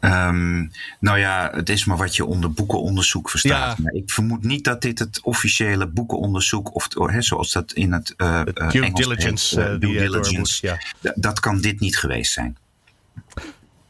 Um, 0.00 0.70
nou 1.00 1.18
ja, 1.18 1.50
het 1.54 1.68
is 1.68 1.84
maar 1.84 1.96
wat 1.96 2.16
je 2.16 2.24
onder 2.24 2.52
boekenonderzoek 2.52 3.30
verstaat. 3.30 3.76
Ja. 3.76 3.82
Maar 3.82 3.92
ik 3.92 4.10
vermoed 4.10 4.42
niet 4.42 4.64
dat 4.64 4.82
dit 4.82 4.98
het 4.98 5.20
officiële 5.22 5.86
boekenonderzoek, 5.86 6.74
of 6.74 6.88
he, 6.94 7.22
zoals 7.22 7.52
dat 7.52 7.72
in 7.72 7.92
het, 7.92 8.14
uh, 8.16 8.42
due 8.44 8.82
Engels 8.82 9.00
diligence, 9.00 9.60
heet, 9.60 9.72
uh, 9.72 9.80
due 9.80 9.98
diligence 9.98 10.66
moet, 10.66 10.78
ja. 11.00 11.12
dat 11.14 11.40
kan 11.40 11.60
dit 11.60 11.80
niet 11.80 11.98
geweest 11.98 12.32
zijn. 12.32 12.56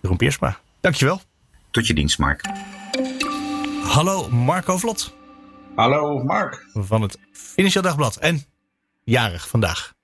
Jeroen 0.00 0.16
Piersma, 0.16 0.58
dankjewel. 0.80 1.22
Tot 1.70 1.86
je 1.86 1.94
dienst, 1.94 2.18
Mark. 2.18 2.44
Hallo, 3.82 4.28
Marco 4.28 4.78
Vlot. 4.78 5.14
Hallo, 5.76 6.22
Mark. 6.24 6.66
Van 6.72 7.02
het 7.02 7.18
Financieel 7.32 7.82
Dagblad. 7.82 8.16
En 8.16 8.44
jarig 9.04 9.48
vandaag. 9.48 9.94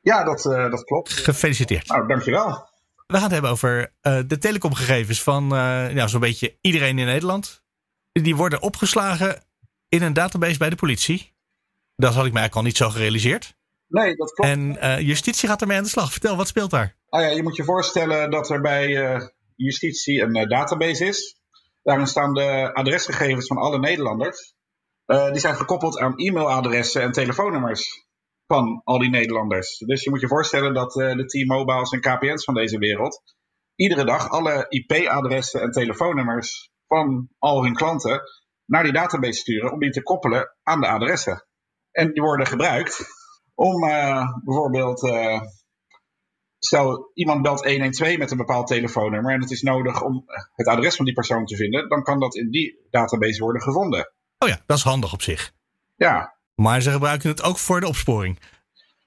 Ja, 0.00 0.24
dat, 0.24 0.44
uh, 0.44 0.70
dat 0.70 0.84
klopt. 0.84 1.12
Gefeliciteerd. 1.12 1.88
Nou, 1.88 2.08
dankjewel. 2.08 2.68
We 3.06 3.14
gaan 3.14 3.22
het 3.22 3.32
hebben 3.32 3.50
over 3.50 3.92
uh, 4.02 4.18
de 4.26 4.38
telecomgegevens 4.38 5.22
van 5.22 5.54
uh, 5.54 5.94
ja, 5.94 6.06
zo'n 6.06 6.20
beetje 6.20 6.56
iedereen 6.60 6.98
in 6.98 7.06
Nederland. 7.06 7.62
Die 8.12 8.36
worden 8.36 8.62
opgeslagen 8.62 9.44
in 9.88 10.02
een 10.02 10.12
database 10.12 10.58
bij 10.58 10.70
de 10.70 10.76
politie. 10.76 11.34
Dat 11.96 12.14
had 12.14 12.26
ik 12.26 12.32
mij 12.32 12.40
eigenlijk 12.40 12.54
al 12.54 12.62
niet 12.62 12.76
zo 12.76 12.90
gerealiseerd. 12.90 13.56
Nee, 13.88 14.16
dat 14.16 14.32
klopt. 14.32 14.50
En 14.50 15.04
justitie 15.04 15.48
gaat 15.48 15.60
ermee 15.60 15.76
aan 15.76 15.82
de 15.82 15.88
slag. 15.88 16.12
Vertel, 16.12 16.36
wat 16.36 16.48
speelt 16.48 16.70
daar? 16.70 16.96
Ah 17.08 17.20
ja, 17.20 17.28
je 17.28 17.42
moet 17.42 17.56
je 17.56 17.64
voorstellen 17.64 18.30
dat 18.30 18.50
er 18.50 18.60
bij 18.60 19.20
justitie 19.56 20.22
een 20.22 20.48
database 20.48 21.04
is. 21.04 21.40
Daarin 21.82 22.06
staan 22.06 22.34
de 22.34 22.70
adresgegevens 22.74 23.46
van 23.46 23.56
alle 23.56 23.78
Nederlanders. 23.78 24.56
Die 25.08 25.40
zijn 25.40 25.54
gekoppeld 25.54 25.98
aan 25.98 26.16
e-mailadressen 26.16 27.02
en 27.02 27.12
telefoonnummers 27.12 28.06
van 28.46 28.80
al 28.84 28.98
die 28.98 29.10
Nederlanders. 29.10 29.78
Dus 29.78 30.04
je 30.04 30.10
moet 30.10 30.20
je 30.20 30.28
voorstellen 30.28 30.74
dat 30.74 30.96
uh, 30.96 31.16
de 31.16 31.26
T-Mobiles 31.26 31.90
en 31.90 32.00
KPN's 32.00 32.44
van 32.44 32.54
deze 32.54 32.78
wereld 32.78 33.22
iedere 33.74 34.04
dag 34.04 34.28
alle 34.28 34.66
IP-adressen 34.68 35.60
en 35.60 35.70
telefoonnummers 35.70 36.70
van 36.86 37.28
al 37.38 37.62
hun 37.62 37.74
klanten 37.74 38.20
naar 38.64 38.82
die 38.82 38.92
database 38.92 39.40
sturen 39.40 39.72
om 39.72 39.78
die 39.78 39.90
te 39.90 40.02
koppelen 40.02 40.56
aan 40.62 40.80
de 40.80 40.88
adressen. 40.88 41.46
En 41.90 42.12
die 42.12 42.22
worden 42.22 42.46
gebruikt 42.46 43.04
om 43.54 43.84
uh, 43.84 44.28
bijvoorbeeld, 44.44 45.00
stel 46.58 47.10
iemand 47.14 47.42
belt 47.42 47.64
112 47.64 48.16
met 48.16 48.30
een 48.30 48.36
bepaald 48.36 48.66
telefoonnummer 48.66 49.32
en 49.32 49.40
het 49.40 49.50
is 49.50 49.62
nodig 49.62 50.02
om 50.02 50.24
het 50.54 50.66
adres 50.66 50.96
van 50.96 51.04
die 51.04 51.14
persoon 51.14 51.44
te 51.44 51.56
vinden, 51.56 51.88
dan 51.88 52.02
kan 52.02 52.20
dat 52.20 52.34
in 52.34 52.50
die 52.50 52.86
database 52.90 53.42
worden 53.42 53.62
gevonden. 53.62 54.12
Oh 54.38 54.48
ja, 54.48 54.60
dat 54.66 54.76
is 54.76 54.82
handig 54.82 55.12
op 55.12 55.22
zich. 55.22 55.52
Ja, 55.96 56.38
maar 56.54 56.80
ze 56.82 56.90
gebruiken 56.90 57.28
het 57.28 57.42
ook 57.42 57.58
voor 57.58 57.80
de 57.80 57.86
opsporing. 57.86 58.38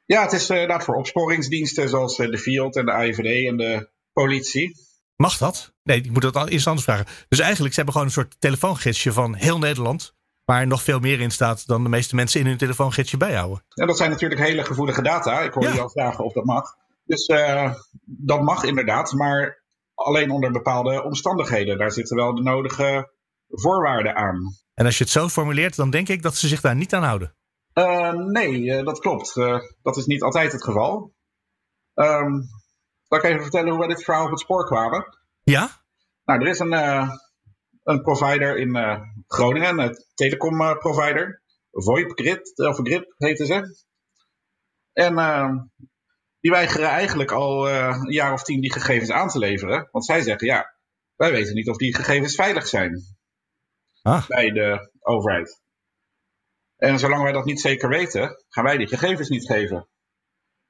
Ja, 0.06 0.22
het 0.22 0.32
is 0.32 0.50
inderdaad 0.50 0.84
voor 0.84 0.96
opsporingsdiensten 0.96 1.90
zoals 1.90 2.20
uh, 2.20 2.30
de 2.30 2.38
Field 2.38 2.76
en 2.76 2.86
de 2.86 2.92
AIVD 2.92 3.48
en 3.48 3.58
de 3.58 3.90
politie. 4.14 4.76
Mag 5.16 5.38
dat? 5.38 5.74
Nee, 5.84 5.98
ik 5.98 6.12
moet 6.12 6.34
dat 6.34 6.48
eerst 6.48 6.68
anders 6.68 6.86
vragen. 6.86 7.06
Dus 7.28 7.40
eigenlijk, 7.40 7.74
ze 7.74 7.76
hebben 7.76 7.94
gewoon 7.94 8.08
een 8.08 8.14
soort 8.14 8.36
telefoongidsje 8.40 9.14
van 9.14 9.36
heel 9.36 9.58
Nederland. 9.58 10.14
Waar 10.46 10.68
nog 10.68 10.84
veel 10.84 11.00
meer 11.00 11.20
in 11.20 11.32
staat 11.32 11.68
dan 11.68 11.84
de 11.84 11.90
meeste 11.90 12.16
mensen 12.16 12.40
in 12.40 12.46
hun 12.46 12.58
telefoongidsje 12.58 13.18
bijhouden. 13.18 13.64
Ja, 13.70 13.86
dat 13.86 13.98
zijn 13.98 14.10
natuurlijk 14.10 14.42
hele 14.42 14.64
gevoelige 14.64 15.02
data. 15.02 15.42
Ik 15.42 15.54
hoor 15.54 15.64
ja. 15.64 15.74
je 15.74 15.82
al 15.82 15.90
vragen 15.90 16.26
of 16.26 16.34
dat 16.34 16.46
mag. 16.46 16.76
Dus 17.04 17.28
uh, 17.28 17.74
dat 18.04 18.42
mag 18.42 18.64
inderdaad, 18.64 19.12
maar 19.14 19.64
alleen 19.94 20.32
onder 20.32 20.52
bepaalde 20.52 21.04
omstandigheden. 21.04 21.78
Daar 21.78 21.92
zitten 21.92 22.16
wel 22.16 22.36
de 22.36 22.42
nodige 22.42 23.12
voorwaarden 23.48 24.16
aan. 24.16 24.56
En 24.82 24.88
als 24.88 24.98
je 24.98 25.04
het 25.04 25.14
zo 25.14 25.30
formuleert, 25.30 25.76
dan 25.76 25.90
denk 25.90 26.08
ik 26.10 26.22
dat 26.22 26.36
ze 26.36 26.48
zich 26.48 26.62
daar 26.62 26.76
niet 26.76 26.94
aan 26.94 27.04
houden. 27.04 27.36
Uh, 27.74 28.14
nee, 28.14 28.62
uh, 28.62 28.84
dat 28.84 29.00
klopt. 29.00 29.36
Uh, 29.36 29.60
dat 29.82 29.98
is 29.98 30.06
niet 30.06 30.22
altijd 30.22 30.52
het 30.52 30.64
geval. 30.64 31.14
Um, 31.94 32.44
zal 33.08 33.18
ik 33.18 33.24
even 33.24 33.42
vertellen 33.42 33.70
hoe 33.70 33.80
wij 33.80 33.88
dit 33.88 34.04
verhaal 34.04 34.26
op 34.26 34.32
het 34.32 34.40
spoor 34.40 34.66
kwamen? 34.66 35.18
Ja? 35.44 35.70
Nou, 36.26 36.42
er 36.42 36.48
is 36.48 36.60
een, 36.60 36.72
een 37.84 38.02
provider 38.02 38.58
in 38.58 38.78
Groningen, 39.28 39.80
een 39.80 39.96
telecom 40.14 40.78
provider. 40.78 41.42
VoIP 41.72 42.12
Grid, 42.20 42.58
of 42.58 42.76
Grip 42.76 43.14
heten 43.18 43.46
ze. 43.46 43.84
En 44.94 45.18
ehm, 45.18 45.56
die 46.40 46.52
weigeren 46.52 46.90
eigenlijk 46.90 47.32
al 47.32 47.70
een 47.70 48.12
jaar 48.12 48.34
of 48.34 48.44
tien 48.44 48.62
die 48.62 48.74
gegevens 48.74 49.12
aan 49.12 49.30
te 49.30 49.40
leveren. 49.40 49.88
Want 49.92 50.06
zij 50.06 50.22
zeggen, 50.22 50.48
ja, 50.48 50.76
wij 51.16 51.32
weten 51.32 51.54
niet 51.54 51.70
of 51.70 51.78
die 51.78 51.96
gegevens 51.96 52.36
veilig 52.36 52.68
zijn. 52.68 53.20
Ah. 54.02 54.28
Bij 54.28 54.52
de 54.52 54.92
overheid. 55.00 55.62
En 56.76 57.00
zolang 57.00 57.24
wij 57.24 57.32
dat 57.32 57.46
niet 57.46 57.62
zeker 57.62 57.90
weten, 57.90 58.44
gaan 58.50 58.64
wij 58.64 58.78
die 58.78 58.88
gegevens 58.88 59.30
niet 59.30 59.46
geven. 59.46 59.90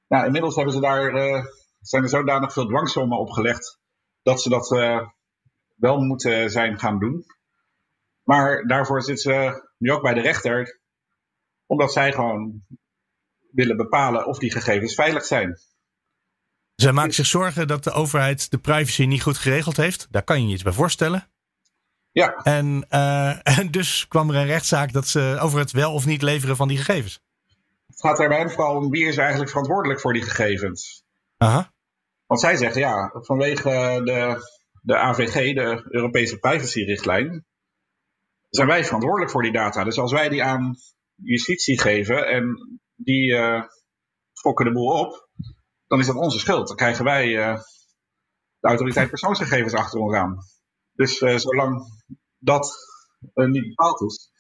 Nou, 0.08 0.26
inmiddels 0.26 0.56
hebben 0.56 0.74
ze 0.74 0.80
daar, 0.80 1.13
uh, 1.13 1.46
zijn 1.80 2.04
er 2.04 2.10
zodanig 2.10 2.54
veel 2.54 2.67
dwangsommen 2.67 3.20
opgelegd 3.20 3.80
dat 4.22 4.41
ze 4.41 4.50
dat 4.50 4.72
uh, 4.72 5.08
wel 5.76 5.98
moeten 5.98 6.50
zijn 6.50 6.80
gaan 6.80 7.00
doen. 7.00 7.26
Maar 8.24 8.67
daarvoor 8.67 9.02
zitten 9.02 9.34
ze 9.34 9.70
nu 9.78 9.91
ook 9.91 10.02
bij 10.02 10.13
de 10.13 10.22
rechter, 10.22 10.80
omdat 11.65 11.94
zij 11.94 12.12
gewoon 12.13 12.65
willen 13.52 13.78
bepalen 13.78 14.26
of 14.26 14.38
die 14.38 14.52
gegevens 14.52 14.94
veilig 14.94 15.26
zijn. 15.26 15.60
Zij 16.76 16.91
maken 16.91 17.13
zich 17.13 17.26
zorgen 17.26 17.67
dat 17.67 17.84
de 17.84 17.91
overheid 17.91 18.52
de 18.52 18.60
privacy 18.60 19.06
niet 19.06 19.22
goed 19.22 19.38
geregeld 19.38 19.78
heeft. 19.78 20.08
Daar 20.12 20.24
kan 20.24 20.41
je 20.41 20.48
je 20.48 20.54
iets 20.54 20.63
bij 20.63 20.74
voorstellen. 20.74 21.30
Ja. 22.12 22.34
En, 22.34 22.86
uh, 22.89 23.47
en 23.60 23.71
dus 23.71 24.08
kwam 24.08 24.30
er 24.30 24.36
een 24.36 24.45
rechtszaak 24.45 24.93
dat 24.93 25.08
ze 25.08 25.38
over 25.41 25.60
het 25.60 25.71
wel 25.71 25.93
of 25.93 26.06
niet 26.06 26.21
leveren 26.21 26.56
van 26.56 26.67
die 26.67 26.78
gegevens. 26.78 27.19
Het 27.88 28.00
gaat 28.00 28.19
er 28.19 28.28
bij 28.28 28.38
hen 28.38 28.52
vooral 28.52 28.76
om 28.76 28.89
wie 28.89 29.06
is 29.06 29.17
eigenlijk 29.17 29.50
verantwoordelijk 29.50 30.00
voor 30.00 30.13
die 30.13 30.21
gegevens. 30.21 31.04
Aha. 31.38 31.74
Want 32.26 32.39
zij 32.39 32.56
zeggen 32.56 32.82
ja, 32.82 33.10
vanwege 33.13 34.02
de, 34.04 34.50
de 34.82 34.97
AVG, 34.97 35.54
de 35.54 35.88
Europese 35.89 36.38
privacyrichtlijn, 36.39 37.45
zijn 38.50 38.67
wij 38.67 38.86
verantwoordelijk 38.86 39.32
voor 39.32 39.41
die 39.41 39.52
data. 39.52 39.84
Dus 39.84 40.00
als 40.00 40.12
wij 40.12 40.30
die 40.30 40.43
aan 40.43 40.76
justitie 41.15 41.80
geven 41.80 42.28
en 42.28 42.58
die 42.95 43.32
uh, 43.32 43.63
fokken 44.34 44.65
de 44.65 44.71
boel 44.71 45.00
op, 45.00 45.30
dan 45.88 46.00
is 46.00 46.06
dat 46.06 46.15
onze 46.15 46.39
schuld. 46.39 46.67
Dan 46.67 46.76
krijgen 46.76 47.06
wij 47.06 47.28
uh, 47.28 47.60
de 48.60 48.67
autoriteit 48.67 49.10
persoonsgegevens 49.10 49.74
achter 49.74 50.00
ons 50.00 50.15
aan. 50.15 50.38
Dus 51.02 51.22
uh, 51.22 51.38
zolang 51.38 51.84
dat 52.38 52.76
uh, 53.34 53.48
niet 53.48 53.68
bepaald 53.68 54.02
is, 54.02 54.32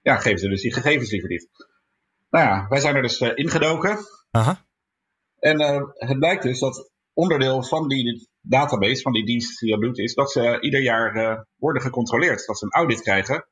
ja, 0.00 0.16
geven 0.16 0.38
ze 0.38 0.48
dus 0.48 0.62
die 0.62 0.72
gegevens 0.72 1.10
liever 1.10 1.28
niet. 1.28 1.48
Nou 2.30 2.44
ja, 2.44 2.66
wij 2.68 2.80
zijn 2.80 2.96
er 2.96 3.02
dus 3.02 3.20
uh, 3.20 3.30
ingedoken. 3.34 3.98
Aha. 4.30 4.66
En 5.38 5.60
het 5.94 6.18
blijkt 6.18 6.42
dus 6.42 6.58
dat 6.58 6.90
onderdeel 7.12 7.62
van 7.64 7.88
die 7.88 8.28
database, 8.40 9.02
van 9.02 9.12
die 9.12 9.24
dienst 9.26 9.60
die 9.60 9.70
dat 9.70 9.80
doet, 9.80 9.98
is 9.98 10.14
dat 10.14 10.30
ze 10.30 10.60
ieder 10.60 10.82
jaar 10.82 11.46
worden 11.56 11.82
gecontroleerd. 11.82 12.46
Dat 12.46 12.58
ze 12.58 12.64
een 12.64 12.70
audit 12.70 13.00
krijgen. 13.00 13.46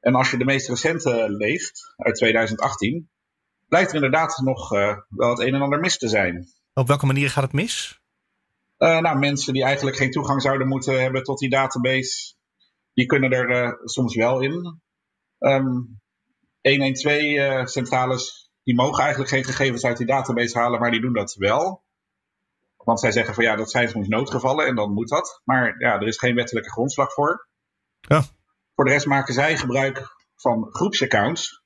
En 0.00 0.14
als 0.14 0.30
je 0.30 0.38
de 0.38 0.44
meest 0.44 0.68
recente 0.68 1.30
leest, 1.30 1.94
uit 1.96 2.14
2018, 2.14 3.10
blijkt 3.68 3.88
er 3.88 3.94
inderdaad 3.94 4.40
nog 4.44 4.68
wel 5.08 5.30
het 5.30 5.38
een 5.38 5.54
en 5.54 5.62
ander 5.62 5.80
mis 5.80 5.98
te 5.98 6.08
zijn. 6.08 6.46
Op 6.74 6.88
welke 6.88 7.06
manier 7.06 7.30
gaat 7.30 7.44
het 7.44 7.52
mis? 7.52 8.00
Uh, 8.78 8.98
nou, 8.98 9.18
mensen 9.18 9.52
die 9.52 9.64
eigenlijk 9.64 9.96
geen 9.96 10.10
toegang 10.10 10.42
zouden 10.42 10.68
moeten 10.68 11.00
hebben 11.00 11.22
tot 11.22 11.38
die 11.38 11.50
database, 11.50 12.34
die 12.92 13.06
kunnen 13.06 13.30
er 13.30 13.50
uh, 13.50 13.72
soms 13.84 14.14
wel 14.14 14.40
in. 14.40 14.80
Um, 15.38 16.00
112-centrales, 16.68 18.50
die 18.62 18.74
mogen 18.74 19.02
eigenlijk 19.02 19.30
geen 19.30 19.44
gegevens 19.44 19.84
uit 19.84 19.96
die 19.96 20.06
database 20.06 20.58
halen, 20.58 20.80
maar 20.80 20.90
die 20.90 21.00
doen 21.00 21.12
dat 21.12 21.34
wel. 21.34 21.86
Want 22.76 23.00
zij 23.00 23.12
zeggen 23.12 23.34
van 23.34 23.44
ja, 23.44 23.56
dat 23.56 23.70
zijn 23.70 23.88
soms 23.88 24.08
noodgevallen 24.08 24.66
en 24.66 24.74
dan 24.74 24.92
moet 24.92 25.08
dat. 25.08 25.40
Maar 25.44 25.74
ja, 25.78 26.00
er 26.00 26.06
is 26.06 26.18
geen 26.18 26.34
wettelijke 26.34 26.70
grondslag 26.70 27.12
voor. 27.12 27.48
Ja. 28.00 28.22
Voor 28.74 28.84
de 28.84 28.90
rest 28.90 29.06
maken 29.06 29.34
zij 29.34 29.56
gebruik 29.56 30.16
van 30.34 30.66
groepsaccounts. 30.70 31.62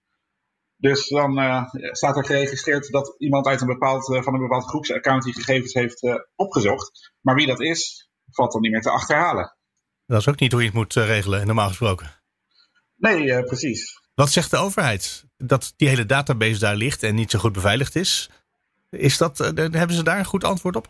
Dus 0.83 1.09
dan 1.09 1.39
uh, 1.39 1.65
staat 1.73 2.17
er 2.17 2.25
geregistreerd 2.25 2.91
dat 2.91 3.15
iemand 3.19 3.47
uit 3.47 3.61
een 3.61 3.67
bepaald, 3.67 4.09
uh, 4.09 4.23
van 4.23 4.35
een 4.35 4.41
bepaald 4.41 4.65
groepsaccount 4.65 5.23
die 5.23 5.35
gegevens 5.35 5.75
heeft 5.75 6.03
uh, 6.03 6.15
opgezocht. 6.35 7.13
Maar 7.21 7.35
wie 7.35 7.47
dat 7.47 7.61
is, 7.61 8.11
valt 8.31 8.53
dan 8.53 8.61
niet 8.61 8.71
meer 8.71 8.81
te 8.81 8.91
achterhalen. 8.91 9.57
Dat 10.07 10.21
is 10.21 10.29
ook 10.29 10.41
niet 10.41 10.53
hoe 10.53 10.61
je 10.61 10.67
het 10.67 10.77
moet 10.77 10.95
regelen, 10.95 11.47
normaal 11.47 11.69
gesproken. 11.69 12.23
Nee, 12.97 13.45
precies. 13.45 14.01
Wat 14.15 14.31
zegt 14.31 14.51
de 14.51 14.57
overheid? 14.57 15.25
Dat 15.37 15.73
die 15.77 15.89
hele 15.89 16.07
database 16.07 16.59
daar 16.59 16.77
ligt 16.77 17.03
en 17.03 17.15
niet 17.15 17.31
zo 17.31 17.39
goed 17.39 17.53
beveiligd 17.53 17.97
is. 17.97 18.31
is 18.91 19.19
dat, 19.19 19.39
hebben 19.39 19.93
ze 19.93 20.03
daar 20.03 20.19
een 20.19 20.25
goed 20.25 20.45
antwoord 20.45 20.77
op? 20.77 20.89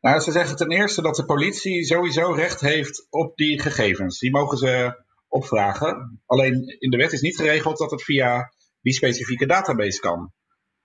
Nou, 0.00 0.20
ze 0.20 0.32
zeggen 0.32 0.56
ten 0.56 0.70
eerste 0.70 1.02
dat 1.02 1.16
de 1.16 1.24
politie 1.24 1.84
sowieso 1.84 2.32
recht 2.32 2.60
heeft 2.60 3.06
op 3.10 3.36
die 3.36 3.60
gegevens. 3.60 4.18
Die 4.18 4.30
mogen 4.30 4.58
ze 4.58 5.02
opvragen. 5.28 6.22
Alleen 6.26 6.76
in 6.78 6.90
de 6.90 6.96
wet 6.96 7.12
is 7.12 7.20
niet 7.20 7.36
geregeld 7.36 7.78
dat 7.78 7.90
het 7.90 8.02
via 8.02 8.52
die 8.84 8.92
specifieke 8.92 9.46
database 9.46 10.00
kan. 10.00 10.18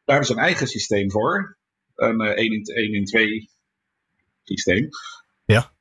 Daar 0.04 0.16
hebben 0.16 0.26
ze 0.26 0.34
een 0.34 0.48
eigen 0.48 0.68
systeem 0.68 1.12
voor. 1.12 1.58
Een 1.96 2.22
uh, 2.22 2.30
1 2.30 2.94
in 2.94 3.06
2 3.06 3.50
systeem. 4.44 4.90
Ja. 5.46 5.74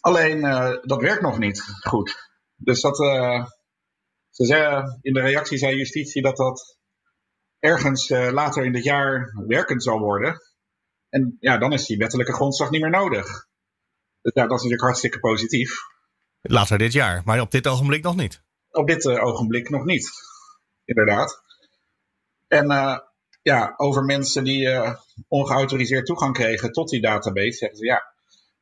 Alleen 0.00 0.38
uh, 0.38 0.76
dat 0.82 1.00
werkt 1.00 1.22
nog 1.22 1.38
niet 1.38 1.62
goed. 1.80 2.14
Dus 2.56 2.80
dat. 2.80 3.00
Uh, 3.00 3.46
ze 4.30 4.44
zeggen, 4.44 4.98
in 5.02 5.12
de 5.12 5.20
reactie 5.20 5.58
zei 5.58 5.76
justitie 5.76 6.22
dat 6.22 6.36
dat 6.36 6.78
ergens 7.58 8.10
uh, 8.10 8.30
later 8.32 8.64
in 8.64 8.72
dit 8.72 8.84
jaar 8.84 9.32
werkend 9.46 9.82
zal 9.82 9.98
worden. 9.98 10.40
En 11.08 11.36
ja, 11.40 11.58
dan 11.58 11.72
is 11.72 11.86
die 11.86 11.96
wettelijke 11.96 12.32
grondslag 12.32 12.70
niet 12.70 12.80
meer 12.80 12.90
nodig. 12.90 13.26
Dus 14.20 14.34
ja, 14.34 14.42
dat 14.42 14.50
is 14.50 14.56
natuurlijk 14.56 14.82
hartstikke 14.82 15.18
positief. 15.18 15.70
Later 16.40 16.78
dit 16.78 16.92
jaar, 16.92 17.22
maar 17.24 17.40
op 17.40 17.50
dit 17.50 17.66
ogenblik 17.66 18.02
nog 18.02 18.16
niet. 18.16 18.42
Op 18.70 18.86
dit 18.86 19.04
uh, 19.04 19.24
ogenblik 19.24 19.70
nog 19.70 19.84
niet, 19.84 20.10
inderdaad. 20.86 21.42
En 22.48 22.70
uh, 22.70 22.98
ja, 23.42 23.74
over 23.76 24.02
mensen 24.02 24.44
die 24.44 24.68
ongeautoriseerd 25.28 26.06
toegang 26.06 26.34
kregen 26.34 26.72
tot 26.72 26.88
die 26.88 27.00
database, 27.00 27.56
zeggen 27.56 27.78
ze 27.78 27.84
ja, 27.84 28.14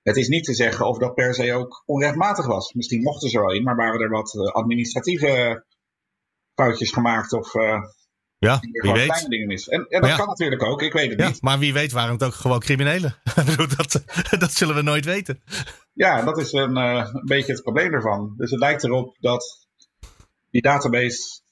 het 0.04 0.16
is 0.16 0.28
niet 0.28 0.44
te 0.44 0.54
zeggen 0.54 0.87
of 0.87 0.98
dat 0.98 1.14
per 1.14 1.34
se 1.34 1.54
ook 1.54 1.82
onrechtmatig 1.87 2.46
was. 2.46 2.72
Misschien 2.72 3.02
mochten 3.02 3.28
ze 3.28 3.37
er 3.37 3.44
wel 3.44 3.54
in, 3.54 3.62
maar 3.62 3.76
waren 3.76 4.00
er 4.00 4.10
wat 4.10 4.52
administratieve 4.52 5.64
foutjes 6.54 6.90
gemaakt 6.90 7.32
of 7.32 7.54
uh, 7.54 7.82
ja, 8.38 8.60
wie 8.60 8.92
weet. 8.92 9.04
kleine 9.04 9.28
dingen 9.28 9.46
mis. 9.46 9.68
En, 9.68 9.87
en 9.88 10.00
dat 10.00 10.10
ja. 10.10 10.16
kan 10.16 10.26
natuurlijk 10.26 10.62
ook, 10.62 10.82
ik 10.82 10.92
weet 10.92 11.10
het 11.10 11.20
ja, 11.20 11.28
niet. 11.28 11.42
Maar 11.42 11.58
wie 11.58 11.72
weet 11.72 11.92
waren 11.92 12.12
het 12.12 12.22
ook 12.22 12.34
gewoon 12.34 12.60
criminelen. 12.60 13.16
dat, 13.76 14.04
dat 14.38 14.52
zullen 14.52 14.74
we 14.74 14.82
nooit 14.82 15.04
weten. 15.04 15.42
Ja, 15.92 16.22
dat 16.22 16.38
is 16.38 16.52
een, 16.52 16.78
uh, 16.78 17.08
een 17.12 17.24
beetje 17.24 17.52
het 17.52 17.62
probleem 17.62 17.92
ervan. 17.92 18.34
Dus 18.37 18.50
het 18.50 18.60
lijkt 18.60 18.84
erop 18.84 19.16
dat 19.20 19.68
die 20.50 20.62
database 20.62 21.42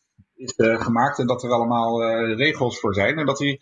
is 0.42 0.54
uh, 0.56 0.80
gemaakt 0.80 1.18
en 1.18 1.26
dat 1.26 1.42
er 1.42 1.50
allemaal 1.50 2.02
regels 2.34 2.80
voor 2.80 2.94
zijn. 2.94 3.18
En 3.18 3.26
dat 3.26 3.38
die 3.38 3.58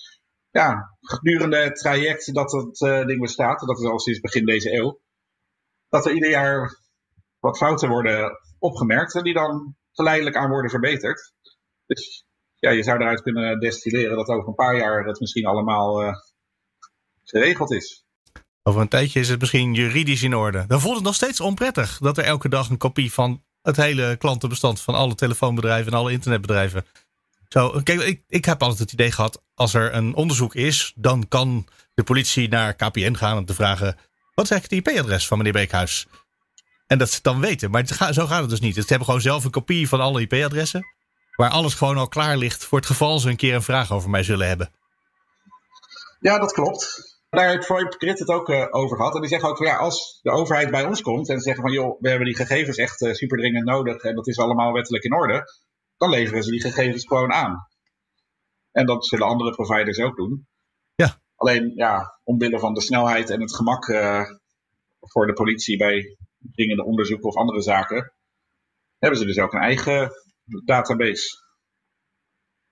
ja, 0.50 0.96
gedurende 1.00 1.56
het 1.56 1.76
traject 1.76 2.34
dat 2.34 2.52
het 2.52 2.80
uh, 2.80 3.06
ding 3.06 3.20
bestaat, 3.20 3.60
dat 3.60 3.78
is 3.78 3.84
al 3.84 4.00
sinds 4.00 4.20
begin 4.20 4.44
deze 4.44 4.72
eeuw, 4.72 5.00
dat 5.88 6.06
er 6.06 6.12
ieder 6.12 6.30
jaar 6.30 6.78
wat 7.38 7.56
fouten 7.56 7.88
worden 7.88 8.38
opgemerkt 8.58 9.14
en 9.14 9.22
die 9.22 9.34
dan 9.34 9.76
geleidelijk 9.92 10.36
aan 10.36 10.50
worden 10.50 10.70
verbeterd. 10.70 11.32
Dus 11.86 12.26
ja, 12.56 12.70
je 12.70 12.82
zou 12.82 13.00
eruit 13.00 13.22
kunnen 13.22 13.60
destilleren 13.60 14.16
dat 14.16 14.28
over 14.28 14.48
een 14.48 14.54
paar 14.54 14.76
jaar 14.76 15.04
het 15.04 15.20
misschien 15.20 15.46
allemaal 15.46 16.14
geregeld 17.24 17.72
is. 17.72 18.04
Over 18.62 18.80
een 18.80 18.88
tijdje 18.88 19.20
is 19.20 19.28
het 19.28 19.40
misschien 19.40 19.74
juridisch 19.74 20.22
in 20.22 20.34
orde. 20.34 20.64
Dan 20.66 20.80
voelt 20.80 20.94
het 20.94 21.04
nog 21.04 21.14
steeds 21.14 21.40
onprettig 21.40 21.98
dat 21.98 22.18
er 22.18 22.24
elke 22.24 22.48
dag 22.48 22.68
een 22.68 22.76
kopie 22.76 23.12
van 23.12 23.42
het 23.62 23.76
hele 23.76 24.16
klantenbestand 24.16 24.80
van 24.80 24.94
alle 24.94 25.14
telefoonbedrijven 25.14 25.92
en 25.92 25.98
alle 25.98 26.12
internetbedrijven 26.12 26.84
zo, 27.52 27.80
kijk, 27.82 28.00
ik, 28.00 28.22
ik 28.28 28.44
heb 28.44 28.62
altijd 28.62 28.78
het 28.78 28.92
idee 28.92 29.12
gehad, 29.12 29.42
als 29.54 29.74
er 29.74 29.94
een 29.94 30.14
onderzoek 30.14 30.54
is, 30.54 30.92
dan 30.96 31.28
kan 31.28 31.68
de 31.94 32.02
politie 32.02 32.48
naar 32.48 32.74
KPN 32.74 33.14
gaan 33.14 33.38
om 33.38 33.44
te 33.44 33.54
vragen, 33.54 33.96
wat 34.34 34.44
is 34.44 34.50
eigenlijk 34.50 34.86
het 34.86 34.96
IP-adres 34.96 35.26
van 35.26 35.38
meneer 35.38 35.52
Beekhuis? 35.52 36.06
En 36.86 36.98
dat 36.98 37.08
ze 37.08 37.14
het 37.14 37.24
dan 37.24 37.40
weten. 37.40 37.70
Maar 37.70 37.86
zo 38.12 38.26
gaat 38.26 38.40
het 38.40 38.50
dus 38.50 38.60
niet. 38.60 38.74
Ze 38.74 38.84
hebben 38.86 39.04
gewoon 39.04 39.20
zelf 39.20 39.44
een 39.44 39.50
kopie 39.50 39.88
van 39.88 40.00
alle 40.00 40.20
IP-adressen, 40.20 40.86
waar 41.36 41.50
alles 41.50 41.74
gewoon 41.74 41.96
al 41.96 42.08
klaar 42.08 42.36
ligt 42.36 42.64
voor 42.64 42.78
het 42.78 42.86
geval 42.86 43.18
ze 43.18 43.28
een 43.28 43.36
keer 43.36 43.54
een 43.54 43.62
vraag 43.62 43.92
over 43.92 44.10
mij 44.10 44.22
zullen 44.22 44.48
hebben. 44.48 44.72
Ja, 46.20 46.38
dat 46.38 46.52
klopt. 46.52 47.18
Daar 47.30 47.48
heeft 47.48 47.66
Grit 47.98 48.18
het 48.18 48.28
ook 48.28 48.48
uh, 48.48 48.66
over 48.70 48.96
gehad. 48.96 49.14
En 49.14 49.20
die 49.20 49.30
zeggen 49.30 49.48
ook 49.48 49.56
van 49.56 49.66
ja, 49.66 49.76
als 49.76 50.18
de 50.22 50.30
overheid 50.30 50.70
bij 50.70 50.84
ons 50.84 51.02
komt 51.02 51.28
en 51.28 51.40
zeggen 51.40 51.62
van 51.62 51.72
joh, 51.72 52.00
we 52.00 52.08
hebben 52.08 52.26
die 52.26 52.36
gegevens 52.36 52.76
echt 52.76 53.00
uh, 53.00 53.12
super 53.12 53.38
dringend 53.38 53.64
nodig 53.64 54.02
en 54.02 54.14
dat 54.14 54.26
is 54.26 54.38
allemaal 54.38 54.72
wettelijk 54.72 55.04
in 55.04 55.14
orde 55.14 55.44
dan 56.00 56.10
leveren 56.10 56.42
ze 56.42 56.50
die 56.50 56.60
gegevens 56.60 57.06
gewoon 57.06 57.32
aan. 57.32 57.68
En 58.70 58.86
dat 58.86 59.06
zullen 59.06 59.26
andere 59.26 59.50
providers 59.50 59.98
ook 59.98 60.16
doen. 60.16 60.48
Ja. 60.94 61.20
Alleen, 61.34 61.72
ja, 61.74 62.20
omwille 62.24 62.58
van 62.58 62.74
de 62.74 62.80
snelheid 62.80 63.30
en 63.30 63.40
het 63.40 63.54
gemak 63.56 63.88
uh, 63.88 64.22
voor 65.00 65.26
de 65.26 65.32
politie 65.32 65.76
bij 65.76 66.16
dringende 66.38 66.84
onderzoeken 66.84 67.28
of 67.28 67.36
andere 67.36 67.60
zaken, 67.60 68.12
hebben 68.98 69.18
ze 69.18 69.24
dus 69.24 69.38
ook 69.38 69.52
een 69.52 69.60
eigen 69.60 70.10
database. 70.64 71.28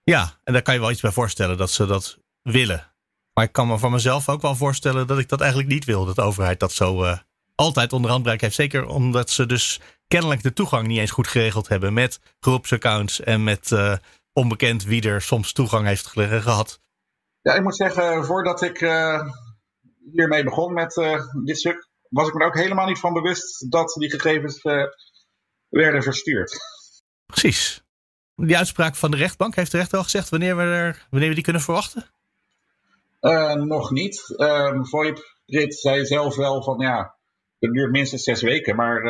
Ja, 0.03 0.41
en 0.45 0.53
daar 0.53 0.63
kan 0.63 0.75
je 0.75 0.81
wel 0.81 0.91
iets 0.91 1.01
bij 1.01 1.13
voorstellen 1.13 1.57
dat 1.57 1.71
ze 1.71 1.87
dat 1.87 2.19
willen. 2.43 2.93
Maar 3.39 3.47
ik 3.47 3.53
kan 3.53 3.69
me 3.69 3.79
van 3.79 3.91
mezelf 3.91 4.29
ook 4.29 4.43
wel 4.43 4.55
voorstellen 4.55 5.07
dat 5.07 5.19
ik 5.19 5.29
dat 5.29 5.41
eigenlijk 5.41 5.71
niet 5.71 5.85
wil. 5.85 6.05
Dat 6.05 6.15
de 6.15 6.23
overheid 6.23 6.61
dat 6.61 6.73
zo 6.73 7.05
uh, 7.05 7.19
altijd 7.55 7.93
onder 7.93 8.11
handbereik 8.11 8.41
heeft. 8.41 8.55
Zeker 8.55 8.87
omdat 8.87 9.31
ze 9.31 9.47
dus 9.47 9.81
kennelijk 10.09 10.43
de 10.43 10.53
toegang 10.53 10.87
niet 10.87 10.99
eens 10.99 11.11
goed 11.11 11.29
geregeld 11.29 11.69
hebben 11.69 11.93
met 11.93 12.21
groepsaccounts 12.41 13.21
en 13.21 13.45
met 13.45 13.71
uh, 13.71 13.95
onbekend 14.33 14.85
wie 14.85 15.09
er 15.09 15.23
soms 15.23 15.53
toegang 15.53 15.87
heeft 15.87 16.07
gehad. 16.07 16.81
Ja, 17.41 17.55
ik 17.55 17.63
moet 17.63 17.77
zeggen, 17.77 18.25
voordat 18.25 18.63
ik 18.63 18.81
uh, 18.81 19.23
hiermee 20.13 20.45
begon 20.45 20.73
met 20.73 20.95
dit 21.45 21.59
stuk, 21.59 21.89
was 22.09 22.29
ik 22.29 22.35
me 22.35 22.41
er 22.41 22.47
ook 22.47 22.57
helemaal 22.57 22.87
niet 22.87 22.99
van 22.99 23.13
bewust 23.13 23.71
dat 23.71 23.93
die 23.99 24.11
gegevens 24.11 24.63
werden 25.69 26.03
verstuurd. 26.03 26.59
Precies. 27.27 27.83
Die 28.35 28.57
uitspraak 28.57 28.97
van 28.97 29.11
de 29.11 29.17
rechtbank, 29.17 29.55
heeft 29.55 29.71
de 29.71 29.79
rechter 29.79 29.99
al 29.99 30.05
gezegd 30.05 30.29
wanneer 30.29 30.57
we, 30.57 30.63
er, 30.63 31.07
wanneer 31.11 31.29
we 31.29 31.35
die 31.35 31.45
kunnen 31.45 31.63
verwachten? 31.63 32.17
Nog 33.67 33.91
niet. 33.91 34.35
Um, 34.37 34.87
VoIP 34.87 35.19
Rit 35.47 35.75
zei 35.75 36.07
zelf 36.07 36.37
wel 36.37 36.63
van 36.63 36.79
ja, 36.79 37.15
het 37.59 37.73
duurt 37.73 37.91
minstens 37.91 38.23
zes 38.23 38.43
weken, 38.43 38.77
maar 38.77 39.05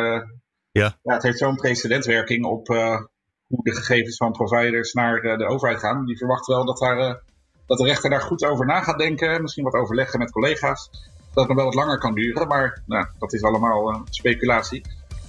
ja. 0.72 0.98
ja 1.02 1.14
het 1.14 1.22
heeft 1.22 1.38
zo'n 1.38 1.56
precedentwerking 1.56 2.44
op 2.44 2.68
hoe 3.48 3.62
de 3.62 3.74
gegevens 3.74 4.16
van 4.16 4.32
providers 4.32 4.92
naar 4.92 5.20
de, 5.20 5.46
overheid 5.46 5.78
gaan. 5.78 6.06
Die 6.06 6.16
verwacht 6.16 6.46
wel 6.46 6.64
dat, 6.64 6.78
daar, 6.78 7.22
dat 7.66 7.78
de 7.78 7.84
rechter 7.84 8.10
daar 8.10 8.20
goed 8.20 8.44
over 8.44 8.66
na 8.66 8.82
gaat 8.82 8.98
denken. 8.98 9.42
Misschien 9.42 9.64
wat 9.64 9.74
overleggen 9.74 10.18
met 10.18 10.30
collega's. 10.30 10.90
Dat 11.34 11.46
het 11.46 11.48
nog 11.48 11.56
wel 11.56 11.64
wat 11.64 11.74
langer 11.74 11.98
kan 11.98 12.14
duren, 12.14 12.48
maar 12.48 12.82
nou, 12.86 13.06
dat 13.18 13.32
is 13.32 13.42
allemaal 13.42 14.04
speculatie. 14.10 14.82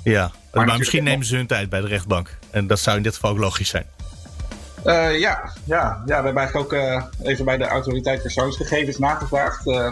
Ja, 0.04 0.32
maar, 0.54 0.66
maar 0.66 0.78
misschien 0.78 1.04
nemen 1.04 1.26
ze 1.26 1.36
hun 1.36 1.48
tijd 1.48 1.70
bij 1.70 1.82
de 1.82 1.88
rechtbank. 1.88 2.38
En 2.52 2.68
dat 2.68 2.80
zou 2.80 2.98
in 2.98 3.04
dit 3.04 3.14
geval 3.14 3.32
ook 3.32 3.38
logisch 3.38 3.70
zijn. 3.70 3.86
Uh, 4.86 5.20
ja, 5.20 5.52
ja, 5.64 6.02
ja, 6.06 6.06
we 6.06 6.14
hebben 6.14 6.38
eigenlijk 6.38 6.56
ook 6.56 6.74
uh, 6.74 7.04
even 7.24 7.46
bij 7.46 7.58
de 7.58 7.68
autoriteit 7.68 8.22
persoonsgegevens 8.22 8.98
nagevraagd. 8.98 9.68
Uh, 9.68 9.92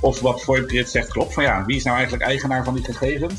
of 0.00 0.20
wat 0.20 0.42
VoIP 0.42 0.86
zegt 0.86 1.08
klopt. 1.08 1.34
Van 1.34 1.42
ja, 1.42 1.64
wie 1.64 1.76
is 1.76 1.84
nou 1.84 1.96
eigenlijk 1.96 2.26
eigenaar 2.26 2.64
van 2.64 2.74
die 2.74 2.84
gegevens? 2.84 3.34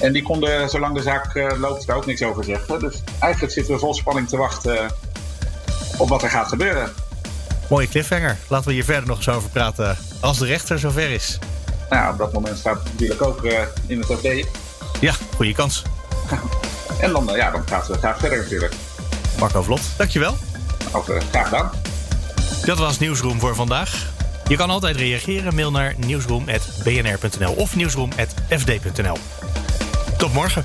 En 0.00 0.12
die 0.12 0.22
konden, 0.22 0.68
zolang 0.68 0.94
de 0.94 1.02
zaak 1.02 1.56
loopt, 1.58 1.86
daar 1.86 1.96
ook 1.96 2.06
niks 2.06 2.22
over 2.22 2.44
zeggen. 2.44 2.80
Dus 2.80 3.02
eigenlijk 3.18 3.52
zitten 3.52 3.74
we 3.74 3.80
vol 3.80 3.94
spanning 3.94 4.28
te 4.28 4.36
wachten 4.36 4.90
op 5.96 6.08
wat 6.08 6.22
er 6.22 6.30
gaat 6.30 6.48
gebeuren. 6.48 6.92
Mooie 7.68 7.88
cliffhanger. 7.88 8.36
Laten 8.48 8.68
we 8.68 8.72
hier 8.72 8.84
verder 8.84 9.06
nog 9.06 9.16
eens 9.16 9.28
over 9.28 9.50
praten 9.50 9.96
als 10.20 10.38
de 10.38 10.46
rechter 10.46 10.78
zover 10.78 11.10
is. 11.10 11.38
Nou, 11.90 12.12
op 12.12 12.18
dat 12.18 12.32
moment 12.32 12.58
staat 12.58 12.78
het 12.82 12.92
natuurlijk 12.92 13.22
ook 13.22 13.44
in 13.86 13.98
het 14.00 14.10
OD. 14.10 14.46
Ja, 15.00 15.14
goede 15.36 15.52
kans. 15.52 15.82
en 17.00 17.12
dan, 17.12 17.30
ja, 17.34 17.50
dan 17.50 17.62
gaan 17.68 17.82
we 17.88 17.98
graag 17.98 18.18
verder 18.18 18.38
natuurlijk. 18.38 18.74
Marco 19.38 19.62
Vlot, 19.62 19.80
dankjewel. 19.96 20.36
Ook, 20.92 21.04
graag 21.30 21.44
gedaan. 21.44 21.70
Dat 22.64 22.78
was 22.78 22.98
Nieuwsroom 22.98 23.40
voor 23.40 23.54
vandaag. 23.54 24.12
Je 24.48 24.56
kan 24.56 24.70
altijd 24.70 24.96
reageren. 24.96 25.54
Mail 25.54 25.70
naar 25.70 25.94
nieuwsroom.bnr.nl 25.96 27.52
of 27.52 27.76
nieuwsroom.fd.nl. 27.76 29.16
Tot 30.18 30.32
morgen. 30.32 30.64